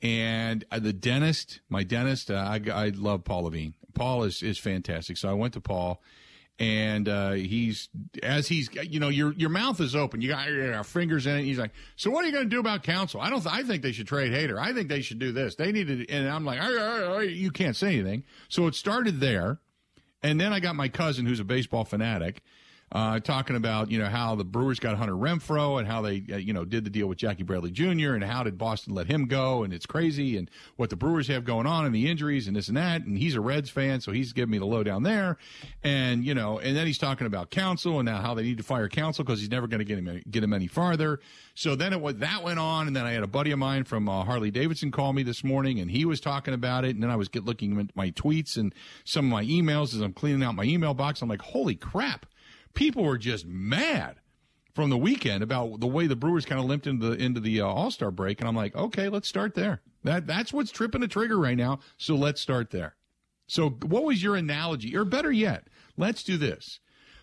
and 0.02 0.64
uh, 0.70 0.78
the 0.78 0.92
dentist, 0.92 1.60
my 1.68 1.82
dentist, 1.82 2.30
uh, 2.30 2.34
I, 2.34 2.60
I 2.72 2.88
love 2.94 3.24
Paul 3.24 3.44
Levine. 3.44 3.74
Paul 3.94 4.24
is 4.24 4.42
is 4.42 4.58
fantastic. 4.58 5.16
So 5.16 5.28
I 5.28 5.32
went 5.32 5.54
to 5.54 5.60
Paul 5.60 6.00
and 6.58 7.08
uh, 7.08 7.32
he's 7.32 7.88
as 8.22 8.46
he's 8.46 8.68
you 8.84 9.00
know 9.00 9.08
your 9.08 9.32
your 9.32 9.50
mouth 9.50 9.80
is 9.80 9.96
open 9.96 10.20
you 10.20 10.28
got 10.28 10.48
your 10.48 10.84
fingers 10.84 11.26
in 11.26 11.36
it 11.36 11.42
he's 11.42 11.58
like 11.58 11.72
so 11.96 12.10
what 12.12 12.22
are 12.22 12.28
you 12.28 12.32
going 12.32 12.44
to 12.44 12.50
do 12.50 12.60
about 12.60 12.84
counsell 12.84 13.20
i 13.20 13.28
don't 13.28 13.42
th- 13.42 13.52
i 13.52 13.64
think 13.64 13.82
they 13.82 13.90
should 13.90 14.06
trade 14.06 14.30
Hader 14.30 14.56
i 14.56 14.72
think 14.72 14.88
they 14.88 15.00
should 15.00 15.18
do 15.18 15.32
this 15.32 15.56
they 15.56 15.72
need 15.72 15.88
to 15.88 16.08
and 16.08 16.28
i'm 16.28 16.44
like 16.44 16.60
you 17.28 17.50
can't 17.50 17.74
say 17.74 17.94
anything 17.94 18.22
so 18.48 18.68
it 18.68 18.76
started 18.76 19.18
there 19.18 19.58
and 20.24 20.40
then 20.40 20.52
i 20.52 20.58
got 20.58 20.74
my 20.74 20.88
cousin 20.88 21.24
who's 21.26 21.38
a 21.38 21.44
baseball 21.44 21.84
fanatic 21.84 22.42
uh, 22.94 23.18
talking 23.18 23.56
about 23.56 23.90
you 23.90 23.98
know 23.98 24.08
how 24.08 24.36
the 24.36 24.44
Brewers 24.44 24.78
got 24.78 24.96
Hunter 24.96 25.14
Renfroe 25.14 25.80
and 25.80 25.88
how 25.88 26.00
they 26.00 26.22
uh, 26.32 26.36
you 26.36 26.52
know 26.52 26.64
did 26.64 26.84
the 26.84 26.90
deal 26.90 27.08
with 27.08 27.18
Jackie 27.18 27.42
Bradley 27.42 27.72
Jr. 27.72 28.14
and 28.14 28.22
how 28.22 28.44
did 28.44 28.56
Boston 28.56 28.94
let 28.94 29.08
him 29.08 29.26
go 29.26 29.64
and 29.64 29.74
it's 29.74 29.84
crazy 29.84 30.36
and 30.36 30.48
what 30.76 30.90
the 30.90 30.96
Brewers 30.96 31.26
have 31.26 31.44
going 31.44 31.66
on 31.66 31.86
and 31.86 31.94
the 31.94 32.08
injuries 32.08 32.46
and 32.46 32.54
this 32.54 32.68
and 32.68 32.76
that 32.76 33.04
and 33.04 33.18
he's 33.18 33.34
a 33.34 33.40
Reds 33.40 33.68
fan 33.68 34.00
so 34.00 34.12
he's 34.12 34.32
giving 34.32 34.52
me 34.52 34.58
the 34.58 34.66
lowdown 34.66 35.02
there 35.02 35.38
and 35.82 36.24
you 36.24 36.34
know 36.34 36.60
and 36.60 36.76
then 36.76 36.86
he's 36.86 36.98
talking 36.98 37.26
about 37.26 37.50
Counsell 37.50 37.98
and 37.98 38.06
now 38.06 38.20
how 38.20 38.32
they 38.34 38.44
need 38.44 38.58
to 38.58 38.62
fire 38.62 38.88
Counsell 38.88 39.24
because 39.24 39.40
he's 39.40 39.50
never 39.50 39.66
going 39.66 39.80
to 39.80 39.84
get 39.84 39.98
him 39.98 40.22
get 40.30 40.44
him 40.44 40.52
any 40.52 40.68
farther. 40.68 41.18
So 41.56 41.74
then 41.74 41.92
it 41.92 42.00
was 42.00 42.16
that 42.16 42.44
went 42.44 42.60
on 42.60 42.86
and 42.86 42.94
then 42.94 43.06
I 43.06 43.12
had 43.12 43.24
a 43.24 43.28
buddy 43.28 43.50
of 43.50 43.58
mine 43.58 43.82
from 43.84 44.08
uh, 44.08 44.22
Harley 44.22 44.52
Davidson 44.52 44.92
call 44.92 45.12
me 45.12 45.24
this 45.24 45.42
morning 45.42 45.80
and 45.80 45.90
he 45.90 46.04
was 46.04 46.20
talking 46.20 46.54
about 46.54 46.84
it 46.84 46.90
and 46.90 47.02
then 47.02 47.10
I 47.10 47.16
was 47.16 47.26
get 47.26 47.44
looking 47.44 47.80
at 47.80 47.96
my 47.96 48.12
tweets 48.12 48.56
and 48.56 48.72
some 49.02 49.26
of 49.26 49.32
my 49.32 49.44
emails 49.44 49.94
as 49.94 50.00
I'm 50.00 50.12
cleaning 50.12 50.44
out 50.44 50.54
my 50.54 50.62
email 50.64 50.94
box. 50.94 51.22
I'm 51.22 51.28
like, 51.28 51.42
holy 51.42 51.74
crap 51.74 52.26
people 52.74 53.04
were 53.04 53.18
just 53.18 53.46
mad 53.46 54.16
from 54.74 54.90
the 54.90 54.98
weekend 54.98 55.42
about 55.42 55.80
the 55.80 55.86
way 55.86 56.06
the 56.06 56.16
Brewers 56.16 56.44
kind 56.44 56.60
of 56.60 56.66
limped 56.66 56.86
into 56.86 57.10
the 57.10 57.24
into 57.24 57.40
the 57.40 57.60
uh, 57.60 57.66
All 57.66 57.90
Star 57.90 58.10
break, 58.10 58.40
and 58.40 58.48
I'm 58.48 58.56
like, 58.56 58.74
okay, 58.76 59.08
let's 59.08 59.28
start 59.28 59.54
there. 59.54 59.80
That 60.02 60.26
that's 60.26 60.52
what's 60.52 60.70
tripping 60.70 61.00
the 61.00 61.08
trigger 61.08 61.38
right 61.38 61.56
now. 61.56 61.80
So 61.96 62.14
let's 62.14 62.40
start 62.40 62.70
there. 62.70 62.96
So, 63.46 63.70
what 63.70 64.04
was 64.04 64.22
your 64.22 64.36
analogy, 64.36 64.96
or 64.96 65.04
better 65.04 65.30
yet, 65.30 65.68
let's 65.96 66.22
do 66.22 66.36
this. 66.36 66.80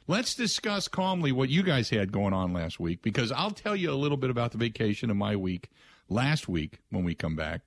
Let's 0.07 0.35
discuss 0.35 0.87
calmly 0.87 1.31
what 1.31 1.49
you 1.49 1.63
guys 1.63 1.89
had 1.89 2.11
going 2.11 2.33
on 2.33 2.53
last 2.53 2.79
week, 2.79 3.01
because 3.01 3.31
I'll 3.31 3.51
tell 3.51 3.75
you 3.75 3.91
a 3.91 3.95
little 3.95 4.17
bit 4.17 4.29
about 4.29 4.51
the 4.51 4.57
vacation 4.57 5.09
of 5.09 5.17
my 5.17 5.35
week 5.35 5.69
last 6.09 6.47
week 6.47 6.79
when 6.89 7.03
we 7.03 7.15
come 7.15 7.35
back, 7.35 7.61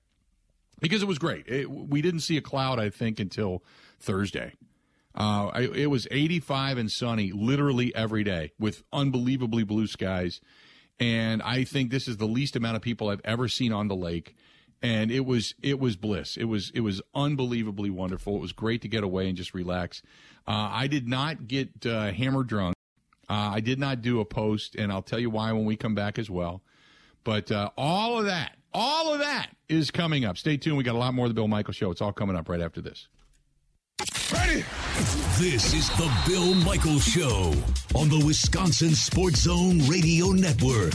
because 0.80 1.02
it 1.02 1.06
was 1.06 1.18
great. 1.18 1.48
It, 1.48 1.70
we 1.70 2.02
didn't 2.02 2.20
see 2.20 2.36
a 2.36 2.42
cloud, 2.42 2.78
I 2.78 2.90
think, 2.90 3.18
until 3.18 3.64
Thursday. 3.98 4.52
Uh, 5.14 5.50
I, 5.52 5.60
it 5.74 5.90
was 5.90 6.08
85 6.10 6.78
and 6.78 6.90
sunny 6.90 7.30
literally 7.32 7.94
every 7.94 8.24
day 8.24 8.52
with 8.58 8.82
unbelievably 8.92 9.64
blue 9.64 9.86
skies. 9.86 10.40
And 10.98 11.42
I 11.42 11.64
think 11.64 11.90
this 11.90 12.08
is 12.08 12.16
the 12.16 12.26
least 12.26 12.56
amount 12.56 12.76
of 12.76 12.82
people 12.82 13.08
I've 13.08 13.20
ever 13.24 13.48
seen 13.48 13.72
on 13.72 13.88
the 13.88 13.96
lake. 13.96 14.34
And 14.82 15.10
it 15.10 15.24
was 15.24 15.54
it 15.62 15.78
was 15.78 15.96
bliss. 15.96 16.36
It 16.36 16.44
was 16.44 16.70
it 16.74 16.80
was 16.80 17.00
unbelievably 17.14 17.90
wonderful. 17.90 18.36
It 18.36 18.40
was 18.40 18.52
great 18.52 18.82
to 18.82 18.88
get 18.88 19.02
away 19.02 19.28
and 19.28 19.36
just 19.36 19.54
relax. 19.54 20.02
Uh, 20.46 20.68
I 20.70 20.88
did 20.88 21.08
not 21.08 21.48
get 21.48 21.86
uh, 21.86 22.12
hammered 22.12 22.48
drunk. 22.48 22.74
Uh, 23.28 23.52
I 23.54 23.60
did 23.60 23.78
not 23.78 24.02
do 24.02 24.20
a 24.20 24.26
post, 24.26 24.74
and 24.74 24.92
I'll 24.92 25.00
tell 25.00 25.18
you 25.18 25.30
why 25.30 25.52
when 25.52 25.64
we 25.64 25.76
come 25.76 25.94
back 25.94 26.18
as 26.18 26.28
well. 26.28 26.62
But 27.22 27.50
uh, 27.50 27.70
all 27.78 28.18
of 28.18 28.26
that, 28.26 28.56
all 28.74 29.14
of 29.14 29.20
that 29.20 29.48
is 29.70 29.90
coming 29.90 30.26
up. 30.26 30.36
Stay 30.36 30.58
tuned. 30.58 30.76
We 30.76 30.84
got 30.84 30.94
a 30.94 30.98
lot 30.98 31.14
more 31.14 31.24
of 31.24 31.30
the 31.30 31.34
Bill 31.34 31.48
Michael 31.48 31.72
Show. 31.72 31.90
It's 31.90 32.02
all 32.02 32.12
coming 32.12 32.36
up 32.36 32.50
right 32.50 32.60
after 32.60 32.82
this. 32.82 33.08
Ready? 34.32 34.64
This 35.38 35.72
is 35.72 35.88
the 35.90 36.12
Bill 36.26 36.52
Michaels 36.52 37.04
Show 37.04 37.54
on 37.94 38.08
the 38.08 38.20
Wisconsin 38.26 38.92
Sports 38.92 39.42
Zone 39.42 39.78
Radio 39.86 40.32
Network. 40.32 40.94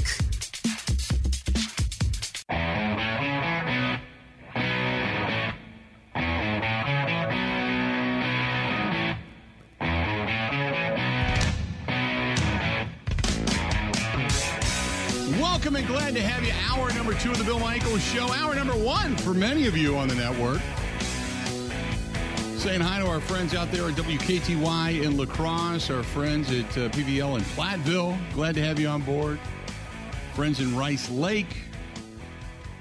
Welcome 15.39 15.77
and 15.77 15.87
glad 15.87 16.15
to 16.15 16.21
have 16.21 16.43
you. 16.43 16.51
Hour 16.67 16.93
number 16.93 17.13
two 17.13 17.31
of 17.31 17.37
the 17.37 17.45
Bill 17.45 17.59
Michaels 17.59 18.03
Show. 18.03 18.29
Hour 18.33 18.55
number 18.55 18.73
one 18.73 19.15
for 19.15 19.33
many 19.33 19.67
of 19.67 19.77
you 19.77 19.95
on 19.95 20.09
the 20.09 20.15
network. 20.15 20.59
Saying 22.59 22.81
hi 22.81 22.99
to 22.99 23.07
our 23.07 23.21
friends 23.21 23.55
out 23.55 23.71
there 23.71 23.87
at 23.87 23.93
WKTY 23.93 25.03
in 25.03 25.15
La 25.15 25.25
Crosse, 25.25 25.89
our 25.89 26.03
friends 26.03 26.51
at 26.51 26.65
uh, 26.77 26.89
PVL 26.89 27.37
in 27.37 27.41
Platteville. 27.55 28.17
Glad 28.33 28.53
to 28.55 28.61
have 28.61 28.77
you 28.77 28.89
on 28.89 29.01
board. 29.01 29.39
Friends 30.33 30.59
in 30.59 30.75
Rice 30.75 31.09
Lake. 31.09 31.63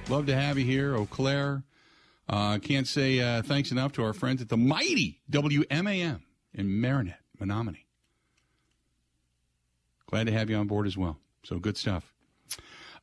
Love 0.08 0.26
to 0.26 0.34
have 0.34 0.58
you 0.58 0.64
here. 0.64 0.96
Eau 0.96 1.06
Claire. 1.06 1.62
Uh, 2.28 2.58
can't 2.58 2.88
say 2.88 3.20
uh, 3.20 3.40
thanks 3.42 3.70
enough 3.70 3.92
to 3.92 4.02
our 4.02 4.12
friends 4.12 4.42
at 4.42 4.48
the 4.48 4.56
mighty 4.56 5.20
WMAM 5.30 6.22
in 6.54 6.80
Marinette, 6.80 7.22
Menominee. 7.38 7.86
Glad 10.06 10.26
to 10.26 10.32
have 10.32 10.50
you 10.50 10.56
on 10.56 10.66
board 10.66 10.88
as 10.88 10.96
well. 10.98 11.20
So 11.44 11.60
good 11.60 11.76
stuff. 11.76 12.12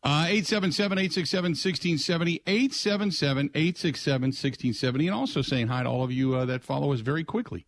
Uh, 0.06 0.26
877 0.28 1.00
867 1.00 1.50
1670, 1.50 2.42
877 2.46 3.50
867 3.56 4.22
1670. 4.22 5.08
And 5.08 5.16
also 5.16 5.42
saying 5.42 5.68
hi 5.68 5.82
to 5.82 5.90
all 5.90 6.04
of 6.04 6.12
you 6.12 6.36
uh, 6.36 6.46
that 6.46 6.64
follow 6.64 6.94
us 6.94 7.00
very 7.00 7.24
quickly 7.24 7.66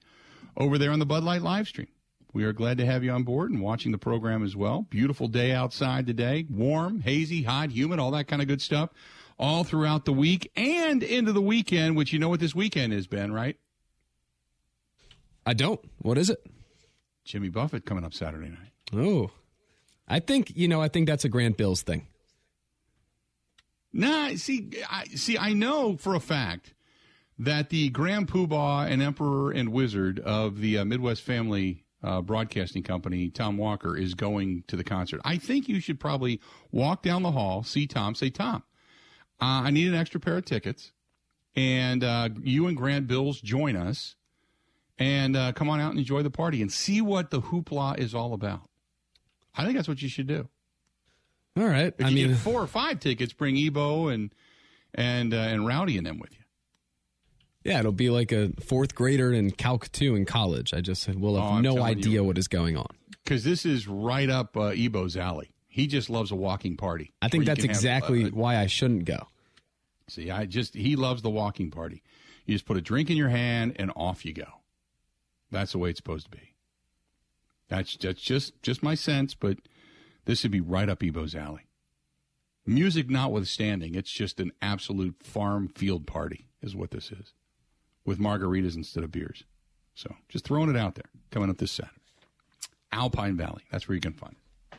over 0.55 0.77
there 0.77 0.91
on 0.91 0.99
the 0.99 1.05
Bud 1.05 1.23
Light 1.23 1.41
live 1.41 1.67
stream. 1.67 1.87
We 2.33 2.43
are 2.43 2.53
glad 2.53 2.77
to 2.77 2.85
have 2.85 3.03
you 3.03 3.09
on 3.09 3.23
board 3.23 3.49
and 3.49 3.59
watching 3.59 3.91
the 3.91 3.97
program 3.97 4.43
as 4.43 4.55
well. 4.55 4.85
Beautiful 4.91 5.27
day 5.27 5.51
outside 5.51 6.05
today. 6.05 6.45
Warm, 6.47 7.01
hazy, 7.01 7.41
hot, 7.41 7.71
humid, 7.71 7.97
all 7.97 8.11
that 8.11 8.27
kind 8.27 8.43
of 8.43 8.47
good 8.47 8.61
stuff 8.61 8.91
all 9.39 9.63
throughout 9.63 10.05
the 10.05 10.13
week 10.13 10.51
and 10.55 11.01
into 11.01 11.33
the 11.33 11.41
weekend, 11.41 11.95
which 11.95 12.13
you 12.13 12.19
know 12.19 12.29
what 12.29 12.39
this 12.39 12.53
weekend 12.53 12.93
is, 12.93 13.07
Ben, 13.07 13.31
right? 13.31 13.57
I 15.43 15.53
don't. 15.53 15.79
What 16.03 16.19
is 16.19 16.29
it? 16.29 16.45
Jimmy 17.25 17.49
Buffett 17.49 17.83
coming 17.85 18.03
up 18.03 18.13
Saturday 18.13 18.49
night. 18.49 18.71
Oh. 18.93 19.31
I 20.07 20.19
think, 20.19 20.55
you 20.55 20.67
know, 20.67 20.81
I 20.81 20.87
think 20.87 21.07
that's 21.07 21.25
a 21.25 21.29
Grant 21.29 21.57
Bills 21.57 21.81
thing. 21.81 22.05
Nah, 23.97 24.35
see, 24.35 24.69
I, 24.87 25.05
see, 25.05 25.39
I 25.39 25.53
know 25.53 25.97
for 25.97 26.13
a 26.13 26.19
fact 26.19 26.75
that 27.39 27.69
the 27.71 27.89
Grand 27.89 28.27
Poobah 28.27 28.87
and 28.87 29.01
Emperor 29.01 29.49
and 29.49 29.71
Wizard 29.71 30.19
of 30.19 30.59
the 30.59 30.77
uh, 30.77 30.85
Midwest 30.85 31.23
Family 31.23 31.83
uh, 32.03 32.21
Broadcasting 32.21 32.83
Company, 32.83 33.31
Tom 33.31 33.57
Walker, 33.57 33.97
is 33.97 34.13
going 34.13 34.63
to 34.67 34.75
the 34.75 34.83
concert. 34.83 35.19
I 35.25 35.37
think 35.37 35.67
you 35.67 35.79
should 35.79 35.99
probably 35.99 36.39
walk 36.71 37.01
down 37.01 37.23
the 37.23 37.31
hall, 37.31 37.63
see 37.63 37.87
Tom, 37.87 38.13
say, 38.13 38.29
Tom, 38.29 38.61
uh, 39.41 39.65
I 39.65 39.71
need 39.71 39.87
an 39.87 39.95
extra 39.95 40.19
pair 40.19 40.37
of 40.37 40.45
tickets, 40.45 40.91
and 41.55 42.03
uh, 42.03 42.29
you 42.43 42.67
and 42.67 42.77
Grant 42.77 43.07
Bills 43.07 43.41
join 43.41 43.75
us, 43.75 44.15
and 44.99 45.35
uh, 45.35 45.53
come 45.53 45.69
on 45.69 45.79
out 45.79 45.89
and 45.89 45.99
enjoy 45.99 46.21
the 46.21 46.29
party 46.29 46.61
and 46.61 46.71
see 46.71 47.01
what 47.01 47.31
the 47.31 47.41
hoopla 47.41 47.97
is 47.97 48.13
all 48.13 48.35
about. 48.35 48.69
I 49.55 49.63
think 49.63 49.75
that's 49.75 49.87
what 49.87 50.03
you 50.03 50.09
should 50.09 50.27
do. 50.27 50.49
All 51.57 51.67
right. 51.67 51.93
If 51.97 52.05
I 52.05 52.09
mean, 52.11 52.35
four 52.35 52.61
or 52.61 52.67
five 52.67 52.99
tickets, 52.99 53.33
bring 53.33 53.57
Ebo 53.57 54.07
and 54.07 54.33
and 54.93 55.33
uh, 55.33 55.37
and 55.37 55.65
Rowdy 55.65 55.97
and 55.97 56.05
them 56.05 56.19
with 56.19 56.31
you. 56.33 56.43
Yeah, 57.63 57.79
it'll 57.79 57.91
be 57.91 58.09
like 58.09 58.31
a 58.31 58.51
fourth 58.61 58.95
grader 58.95 59.33
in 59.33 59.51
Calc 59.51 59.91
2 59.91 60.15
in 60.15 60.25
college. 60.25 60.73
I 60.73 60.79
just 60.79 61.13
will 61.13 61.35
have 61.35 61.51
oh, 61.51 61.59
no 61.59 61.83
idea 61.83 62.13
you. 62.13 62.23
what 62.23 62.37
is 62.37 62.47
going 62.47 62.77
on. 62.77 62.87
Because 63.23 63.43
this 63.43 63.65
is 63.65 63.89
right 63.89 64.29
up 64.29 64.55
uh, 64.55 64.67
Ebo's 64.67 65.17
alley. 65.17 65.51
He 65.67 65.85
just 65.85 66.09
loves 66.09 66.31
a 66.31 66.35
walking 66.35 66.77
party. 66.77 67.13
I 67.21 67.27
think 67.27 67.45
that's 67.45 67.59
can 67.59 67.67
have, 67.67 67.75
exactly 67.75 68.25
uh, 68.25 68.29
why 68.29 68.57
I 68.57 68.67
shouldn't 68.67 69.03
go. 69.03 69.27
See, 70.07 70.31
I 70.31 70.45
just 70.45 70.75
he 70.75 70.95
loves 70.95 71.21
the 71.21 71.29
walking 71.29 71.69
party. 71.69 72.03
You 72.45 72.55
just 72.55 72.65
put 72.65 72.77
a 72.77 72.81
drink 72.81 73.09
in 73.09 73.17
your 73.17 73.29
hand 73.29 73.75
and 73.77 73.91
off 73.95 74.25
you 74.25 74.33
go. 74.33 74.47
That's 75.51 75.73
the 75.73 75.77
way 75.77 75.89
it's 75.89 75.97
supposed 75.97 76.31
to 76.31 76.31
be. 76.31 76.55
That's 77.67 77.97
that's 77.97 78.21
just 78.21 78.61
just 78.61 78.81
my 78.81 78.95
sense, 78.95 79.35
but 79.35 79.57
this 80.27 80.43
would 80.43 80.51
be 80.51 80.61
right 80.61 80.89
up 80.89 81.01
Ebo's 81.01 81.33
alley. 81.33 81.61
Music 82.65 83.09
notwithstanding, 83.09 83.95
it's 83.95 84.11
just 84.11 84.41
an 84.41 84.51
absolute 84.61 85.15
farm 85.23 85.69
field 85.69 86.05
party, 86.05 86.49
is 86.61 86.75
what 86.75 86.91
this 86.91 87.11
is, 87.11 87.33
with 88.05 88.19
margaritas 88.19 88.75
instead 88.75 89.05
of 89.05 89.11
beers. 89.11 89.45
So 89.95 90.13
just 90.27 90.43
throwing 90.43 90.69
it 90.69 90.75
out 90.75 90.95
there. 90.95 91.09
Coming 91.31 91.49
up 91.49 91.57
this 91.57 91.71
Saturday, 91.71 92.01
Alpine 92.91 93.37
Valley. 93.37 93.63
That's 93.71 93.87
where 93.87 93.95
you 93.95 94.01
can 94.01 94.13
find 94.13 94.33
it. 94.33 94.77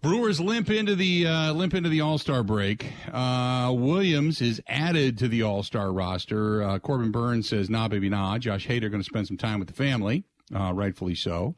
Brewers 0.00 0.40
limp 0.40 0.70
into 0.70 0.94
the 0.94 1.26
uh, 1.26 1.52
limp 1.52 1.74
into 1.74 1.90
the 1.90 2.00
All 2.00 2.18
Star 2.18 2.42
break. 2.42 2.86
Uh, 3.12 3.72
Williams 3.76 4.40
is 4.40 4.60
added 4.66 5.18
to 5.18 5.28
the 5.28 5.42
All 5.42 5.62
Star 5.62 5.92
roster. 5.92 6.62
Uh, 6.62 6.78
Corbin 6.78 7.10
Burnes 7.10 7.48
says, 7.48 7.70
"Nah, 7.70 7.88
baby, 7.88 8.08
nah." 8.08 8.38
Josh 8.38 8.66
Hader 8.66 8.90
going 8.90 9.02
to 9.02 9.04
spend 9.04 9.26
some 9.26 9.38
time 9.38 9.58
with 9.58 9.68
the 9.68 9.74
family, 9.74 10.24
uh, 10.54 10.72
rightfully 10.74 11.14
so, 11.14 11.56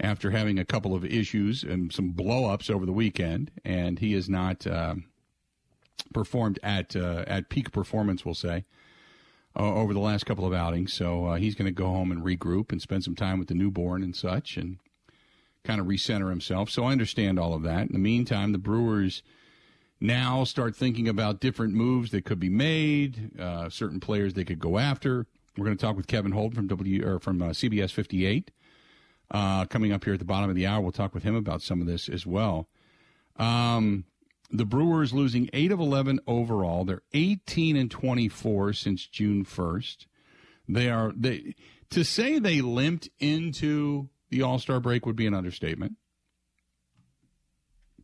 after 0.00 0.30
having 0.30 0.58
a 0.58 0.64
couple 0.64 0.94
of 0.94 1.04
issues 1.04 1.62
and 1.62 1.92
some 1.92 2.12
blowups 2.12 2.70
over 2.70 2.86
the 2.86 2.92
weekend, 2.92 3.50
and 3.64 3.98
he 3.98 4.12
has 4.12 4.28
not 4.28 4.66
um 4.66 5.04
performed 6.12 6.58
at 6.62 6.96
uh, 6.96 7.24
at 7.26 7.48
peak 7.48 7.72
performance. 7.72 8.24
We'll 8.24 8.34
say 8.34 8.64
uh, 9.56 9.74
over 9.74 9.92
the 9.92 10.00
last 10.00 10.26
couple 10.26 10.46
of 10.46 10.52
outings. 10.52 10.92
So 10.92 11.26
uh, 11.26 11.36
he's 11.36 11.54
going 11.54 11.66
to 11.66 11.72
go 11.72 11.86
home 11.86 12.10
and 12.12 12.22
regroup 12.22 12.72
and 12.72 12.80
spend 12.80 13.04
some 13.04 13.16
time 13.16 13.38
with 13.38 13.48
the 13.48 13.54
newborn 13.54 14.02
and 14.02 14.14
such, 14.14 14.56
and 14.56 14.78
kind 15.64 15.80
of 15.80 15.86
recenter 15.86 16.30
himself. 16.30 16.70
So 16.70 16.84
I 16.84 16.92
understand 16.92 17.38
all 17.38 17.54
of 17.54 17.62
that. 17.62 17.86
In 17.86 17.92
the 17.92 17.98
meantime, 17.98 18.52
the 18.52 18.58
Brewers 18.58 19.22
now 20.00 20.44
start 20.44 20.76
thinking 20.76 21.08
about 21.08 21.40
different 21.40 21.74
moves 21.74 22.12
that 22.12 22.24
could 22.24 22.38
be 22.38 22.48
made, 22.48 23.38
uh, 23.38 23.68
certain 23.68 23.98
players 23.98 24.34
they 24.34 24.44
could 24.44 24.60
go 24.60 24.78
after. 24.78 25.26
We're 25.56 25.64
going 25.64 25.76
to 25.76 25.84
talk 25.84 25.96
with 25.96 26.06
Kevin 26.06 26.32
Holden 26.32 26.54
from 26.54 26.66
W 26.68 27.04
or 27.04 27.18
from 27.18 27.42
uh, 27.42 27.46
CBS 27.48 27.90
58 27.90 28.52
uh, 29.30 29.66
coming 29.66 29.92
up 29.92 30.04
here 30.04 30.14
at 30.14 30.18
the 30.18 30.24
bottom 30.24 30.50
of 30.50 30.56
the 30.56 30.66
hour. 30.66 30.80
We'll 30.80 30.92
talk 30.92 31.14
with 31.14 31.22
him 31.22 31.34
about 31.34 31.62
some 31.62 31.80
of 31.80 31.86
this 31.86 32.08
as 32.08 32.26
well. 32.26 32.68
Um, 33.36 34.04
the 34.50 34.64
Brewers 34.64 35.12
losing 35.12 35.50
eight 35.52 35.70
of 35.70 35.80
11 35.80 36.20
overall. 36.26 36.84
They're 36.84 37.02
18 37.12 37.76
and 37.76 37.90
24 37.90 38.72
since 38.72 39.06
June 39.06 39.44
1st. 39.44 40.06
They 40.68 40.90
are 40.90 41.12
they 41.16 41.54
to 41.90 42.04
say 42.04 42.38
they 42.38 42.60
limped 42.60 43.08
into 43.18 44.08
the 44.30 44.42
All 44.42 44.58
Star 44.58 44.80
break 44.80 45.06
would 45.06 45.16
be 45.16 45.26
an 45.26 45.34
understatement. 45.34 45.96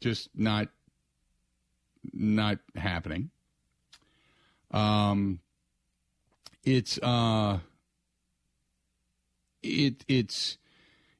Just 0.01 0.31
not 0.35 0.69
not 2.13 2.59
happening. 2.75 3.31
Um, 4.71 5.41
it's 6.65 6.99
uh, 6.99 7.61
it 9.63 10.05
it's 10.09 10.59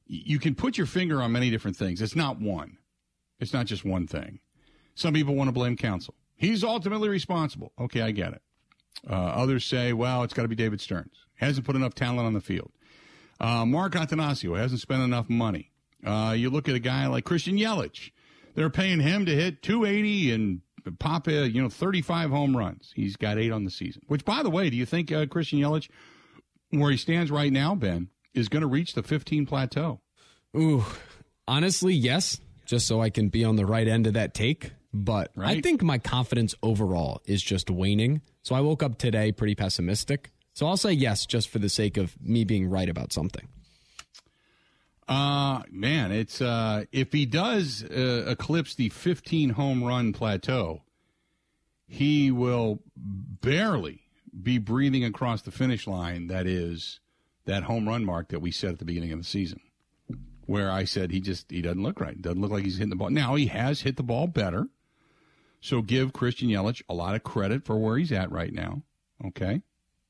you 0.07 0.39
can 0.39 0.55
put 0.55 0.77
your 0.77 0.87
finger 0.87 1.21
on 1.21 1.31
many 1.31 1.49
different 1.49 1.77
things. 1.77 2.01
It's 2.01 2.15
not 2.15 2.39
one. 2.39 2.77
It's 3.39 3.53
not 3.53 3.65
just 3.65 3.83
one 3.83 4.07
thing. 4.07 4.39
Some 4.95 5.13
people 5.13 5.35
want 5.35 5.49
to 5.49 5.51
blame 5.51 5.75
Counsell. 5.75 6.15
He's 6.37 6.63
ultimately 6.63 7.09
responsible. 7.09 7.71
Okay, 7.79 8.01
I 8.01 8.11
get 8.11 8.33
it. 8.33 8.41
Uh, 9.09 9.13
others 9.13 9.65
say, 9.65 9.93
well, 9.93 10.23
it's 10.23 10.33
got 10.33 10.43
to 10.43 10.47
be 10.47 10.55
David 10.55 10.79
Stearns. 10.81 11.25
Hasn't 11.35 11.65
put 11.65 11.75
enough 11.75 11.95
talent 11.95 12.25
on 12.25 12.33
the 12.33 12.41
field. 12.41 12.71
Uh, 13.39 13.65
Mark 13.65 13.93
Attanasio 13.93 14.57
hasn't 14.57 14.81
spent 14.81 15.03
enough 15.03 15.29
money. 15.29 15.71
Uh, 16.05 16.33
you 16.37 16.49
look 16.49 16.69
at 16.69 16.75
a 16.75 16.79
guy 16.79 17.07
like 17.07 17.25
Christian 17.25 17.57
Yelich. 17.57 18.11
They're 18.53 18.69
paying 18.69 19.01
him 19.01 19.25
to 19.25 19.35
hit 19.35 19.61
280 19.61 20.31
and 20.31 20.61
pop, 20.99 21.27
a, 21.27 21.49
you 21.49 21.61
know, 21.61 21.69
35 21.69 22.29
home 22.29 22.55
runs. 22.55 22.93
He's 22.95 23.17
got 23.17 23.37
eight 23.37 23.51
on 23.51 23.65
the 23.65 23.71
season. 23.71 24.03
Which, 24.07 24.23
by 24.23 24.43
the 24.43 24.49
way, 24.49 24.69
do 24.69 24.77
you 24.77 24.85
think 24.85 25.11
uh, 25.11 25.25
Christian 25.25 25.59
Yelich, 25.59 25.89
where 26.69 26.91
he 26.91 26.97
stands 26.97 27.31
right 27.31 27.51
now, 27.51 27.75
Ben, 27.75 28.09
is 28.35 28.49
going 28.49 28.61
to 28.61 28.67
reach 28.67 28.93
the 28.93 29.03
15 29.03 29.45
plateau? 29.45 30.01
Ooh, 30.55 30.85
honestly, 31.47 31.93
yes, 31.93 32.39
just 32.65 32.87
so 32.87 33.01
I 33.01 33.09
can 33.09 33.29
be 33.29 33.43
on 33.43 33.55
the 33.55 33.65
right 33.65 33.87
end 33.87 34.07
of 34.07 34.13
that 34.13 34.33
take. 34.33 34.71
But 34.93 35.31
I 35.37 35.59
think 35.59 35.83
my 35.83 35.97
confidence 35.97 36.55
overall 36.63 37.21
is 37.25 37.43
just 37.43 37.69
waning. 37.69 38.21
So 38.43 38.55
I 38.55 38.61
woke 38.61 38.81
up 38.81 38.97
today 38.97 39.33
pretty 39.33 39.53
pessimistic. 39.53 40.31
So 40.53 40.67
I'll 40.67 40.77
say 40.77 40.93
yes, 40.93 41.25
just 41.25 41.49
for 41.49 41.59
the 41.59 41.67
sake 41.67 41.97
of 41.97 42.15
me 42.21 42.45
being 42.45 42.69
right 42.69 42.87
about 42.87 43.11
something. 43.11 43.49
Uh 45.07 45.63
man, 45.69 46.11
it's 46.11 46.41
uh 46.41 46.85
if 46.91 47.11
he 47.11 47.25
does 47.25 47.83
uh, 47.83 48.25
eclipse 48.27 48.73
the 48.73 48.89
15 48.89 49.51
home 49.51 49.83
run 49.83 50.13
plateau, 50.13 50.81
he 51.87 52.31
will 52.31 52.79
barely 52.95 54.01
be 54.41 54.57
breathing 54.57 55.03
across 55.03 55.41
the 55.41 55.51
finish 55.51 55.85
line 55.87 56.27
that 56.27 56.47
is 56.47 56.99
that 57.45 57.63
home 57.63 57.87
run 57.87 58.05
mark 58.05 58.29
that 58.29 58.41
we 58.41 58.51
set 58.51 58.71
at 58.71 58.79
the 58.79 58.85
beginning 58.85 59.11
of 59.11 59.19
the 59.19 59.25
season. 59.25 59.59
Where 60.45 60.71
I 60.71 60.83
said 60.83 61.11
he 61.11 61.21
just 61.21 61.49
he 61.49 61.61
doesn't 61.61 61.81
look 61.81 61.99
right. 61.99 62.21
Doesn't 62.21 62.41
look 62.41 62.51
like 62.51 62.63
he's 62.63 62.77
hitting 62.77 62.91
the 62.91 62.95
ball. 62.95 63.09
Now 63.09 63.35
he 63.35 63.47
has 63.47 63.81
hit 63.81 63.97
the 63.97 64.03
ball 64.03 64.27
better. 64.27 64.67
So 65.59 65.81
give 65.81 66.13
Christian 66.13 66.49
Yelich 66.49 66.83
a 66.87 66.93
lot 66.93 67.15
of 67.15 67.23
credit 67.23 67.65
for 67.65 67.77
where 67.77 67.97
he's 67.97 68.11
at 68.11 68.31
right 68.31 68.53
now. 68.53 68.83
Okay? 69.25 69.63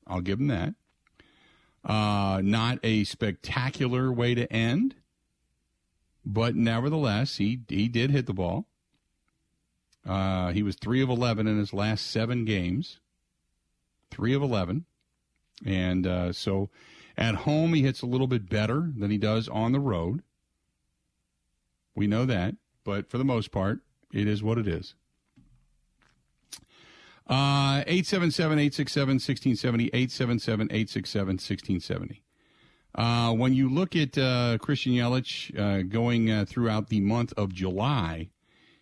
I'll 0.06 0.20
give 0.20 0.38
him 0.38 0.48
that. 0.48 0.74
Uh, 1.82 2.40
not 2.42 2.78
a 2.82 3.04
spectacular 3.04 4.12
way 4.12 4.34
to 4.34 4.52
end, 4.52 4.96
but 6.24 6.56
nevertheless, 6.56 7.36
he 7.36 7.60
he 7.68 7.88
did 7.88 8.10
hit 8.10 8.26
the 8.26 8.34
ball. 8.34 8.66
Uh, 10.04 10.52
he 10.52 10.62
was 10.62 10.76
three 10.76 11.00
of 11.00 11.08
eleven 11.08 11.46
in 11.46 11.58
his 11.58 11.72
last 11.72 12.10
seven 12.10 12.44
games. 12.44 12.98
Three 14.10 14.34
of 14.34 14.42
eleven, 14.42 14.84
and 15.64 16.06
uh, 16.06 16.32
so 16.32 16.70
at 17.16 17.36
home 17.36 17.74
he 17.74 17.82
hits 17.82 18.02
a 18.02 18.06
little 18.06 18.26
bit 18.26 18.48
better 18.48 18.90
than 18.96 19.10
he 19.10 19.18
does 19.18 19.48
on 19.48 19.72
the 19.72 19.80
road. 19.80 20.22
We 21.94 22.06
know 22.06 22.24
that, 22.26 22.56
but 22.84 23.08
for 23.08 23.18
the 23.18 23.24
most 23.24 23.50
part, 23.50 23.80
it 24.12 24.28
is 24.28 24.42
what 24.42 24.58
it 24.58 24.68
is. 24.68 24.94
Uh, 27.26 27.82
877-867-1670, 27.84 29.90
877-867-1670. 29.92 32.20
Uh, 32.94 33.32
when 33.32 33.52
you 33.52 33.68
look 33.68 33.96
at 33.96 34.16
uh, 34.16 34.56
Christian 34.58 34.92
Yelich 34.92 35.58
uh, 35.58 35.82
going 35.82 36.30
uh, 36.30 36.44
throughout 36.46 36.88
the 36.88 37.00
month 37.00 37.34
of 37.36 37.52
July, 37.52 38.30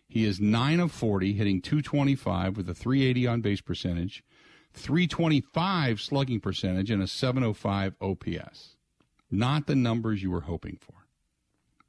he 0.07 0.25
is 0.25 0.41
9 0.41 0.79
of 0.79 0.93
40, 0.93 1.33
hitting 1.33 1.61
225 1.61 2.57
with 2.57 2.69
a 2.69 2.75
380 2.75 3.27
on 3.27 3.41
base 3.41 3.61
percentage, 3.61 4.23
325 4.75 6.01
slugging 6.01 6.41
percentage, 6.41 6.91
and 6.91 7.03
a 7.03 7.07
705 7.07 7.95
OPS. 8.01 8.77
Not 9.31 9.67
the 9.67 9.75
numbers 9.75 10.23
you 10.23 10.31
were 10.31 10.43
hoping 10.43 10.79
for. 10.81 11.07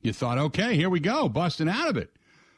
You 0.01 0.13
thought, 0.13 0.37
okay, 0.37 0.75
here 0.75 0.89
we 0.89 0.99
go, 0.99 1.27
busting 1.27 1.67
out 1.67 1.89
of 1.89 1.97
it. 1.97 2.15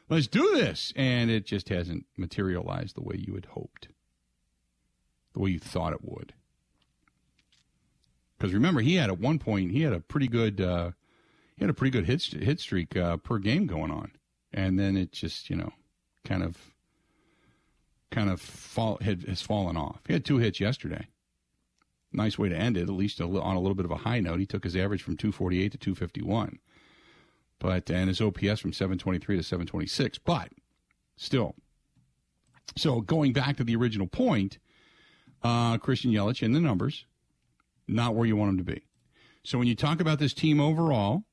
Let's 0.08 0.26
do 0.26 0.54
this. 0.54 0.92
And 0.96 1.30
it 1.30 1.46
just 1.46 1.68
hasn't 1.68 2.06
materialized 2.16 2.96
the 2.96 3.02
way 3.02 3.16
you 3.18 3.34
had 3.34 3.46
hoped, 3.46 3.88
the 5.32 5.40
way 5.40 5.50
you 5.50 5.58
thought 5.58 5.92
it 5.92 6.04
would. 6.04 6.34
Because 8.38 8.54
remember, 8.54 8.80
he 8.80 8.94
had 8.94 9.10
at 9.10 9.18
one 9.18 9.38
point 9.38 9.72
he 9.72 9.82
had 9.82 9.92
a 9.92 10.00
pretty 10.00 10.28
good 10.28 10.60
uh, 10.60 10.92
he 11.56 11.64
had 11.64 11.70
a 11.70 11.74
pretty 11.74 11.90
good 11.90 12.06
hit 12.06 12.22
hit 12.22 12.60
streak 12.60 12.96
uh, 12.96 13.16
per 13.16 13.38
game 13.38 13.66
going 13.66 13.90
on, 13.90 14.12
and 14.52 14.78
then 14.78 14.96
it 14.96 15.10
just 15.10 15.50
you 15.50 15.56
know 15.56 15.72
kind 16.24 16.44
of 16.44 16.56
kind 18.10 18.30
of 18.30 18.40
fall 18.40 18.98
had, 19.00 19.24
has 19.24 19.42
fallen 19.42 19.76
off. 19.76 20.00
He 20.06 20.12
had 20.12 20.24
two 20.24 20.38
hits 20.38 20.60
yesterday. 20.60 21.08
Nice 22.12 22.38
way 22.38 22.48
to 22.48 22.56
end 22.56 22.76
it, 22.76 22.84
at 22.84 22.88
least 22.88 23.20
on 23.20 23.34
a 23.34 23.60
little 23.60 23.74
bit 23.74 23.84
of 23.84 23.90
a 23.90 23.96
high 23.96 24.20
note. 24.20 24.40
He 24.40 24.46
took 24.46 24.64
his 24.64 24.76
average 24.76 25.02
from 25.02 25.16
248 25.16 25.72
to 25.72 25.78
251, 25.78 26.58
but 27.58 27.90
and 27.90 28.08
his 28.08 28.20
OPS 28.20 28.60
from 28.60 28.72
723 28.72 29.36
to 29.36 29.42
726. 29.42 30.18
But 30.18 30.48
still, 31.16 31.54
so 32.76 33.02
going 33.02 33.32
back 33.34 33.56
to 33.58 33.64
the 33.64 33.76
original 33.76 34.06
point, 34.06 34.58
uh, 35.42 35.76
Christian 35.78 36.10
Yelich 36.10 36.42
in 36.42 36.52
the 36.52 36.60
numbers, 36.60 37.04
not 37.86 38.14
where 38.14 38.26
you 38.26 38.36
want 38.36 38.50
him 38.50 38.58
to 38.58 38.64
be. 38.64 38.84
So 39.42 39.58
when 39.58 39.68
you 39.68 39.74
talk 39.74 40.00
about 40.00 40.18
this 40.18 40.34
team 40.34 40.60
overall, 40.60 41.24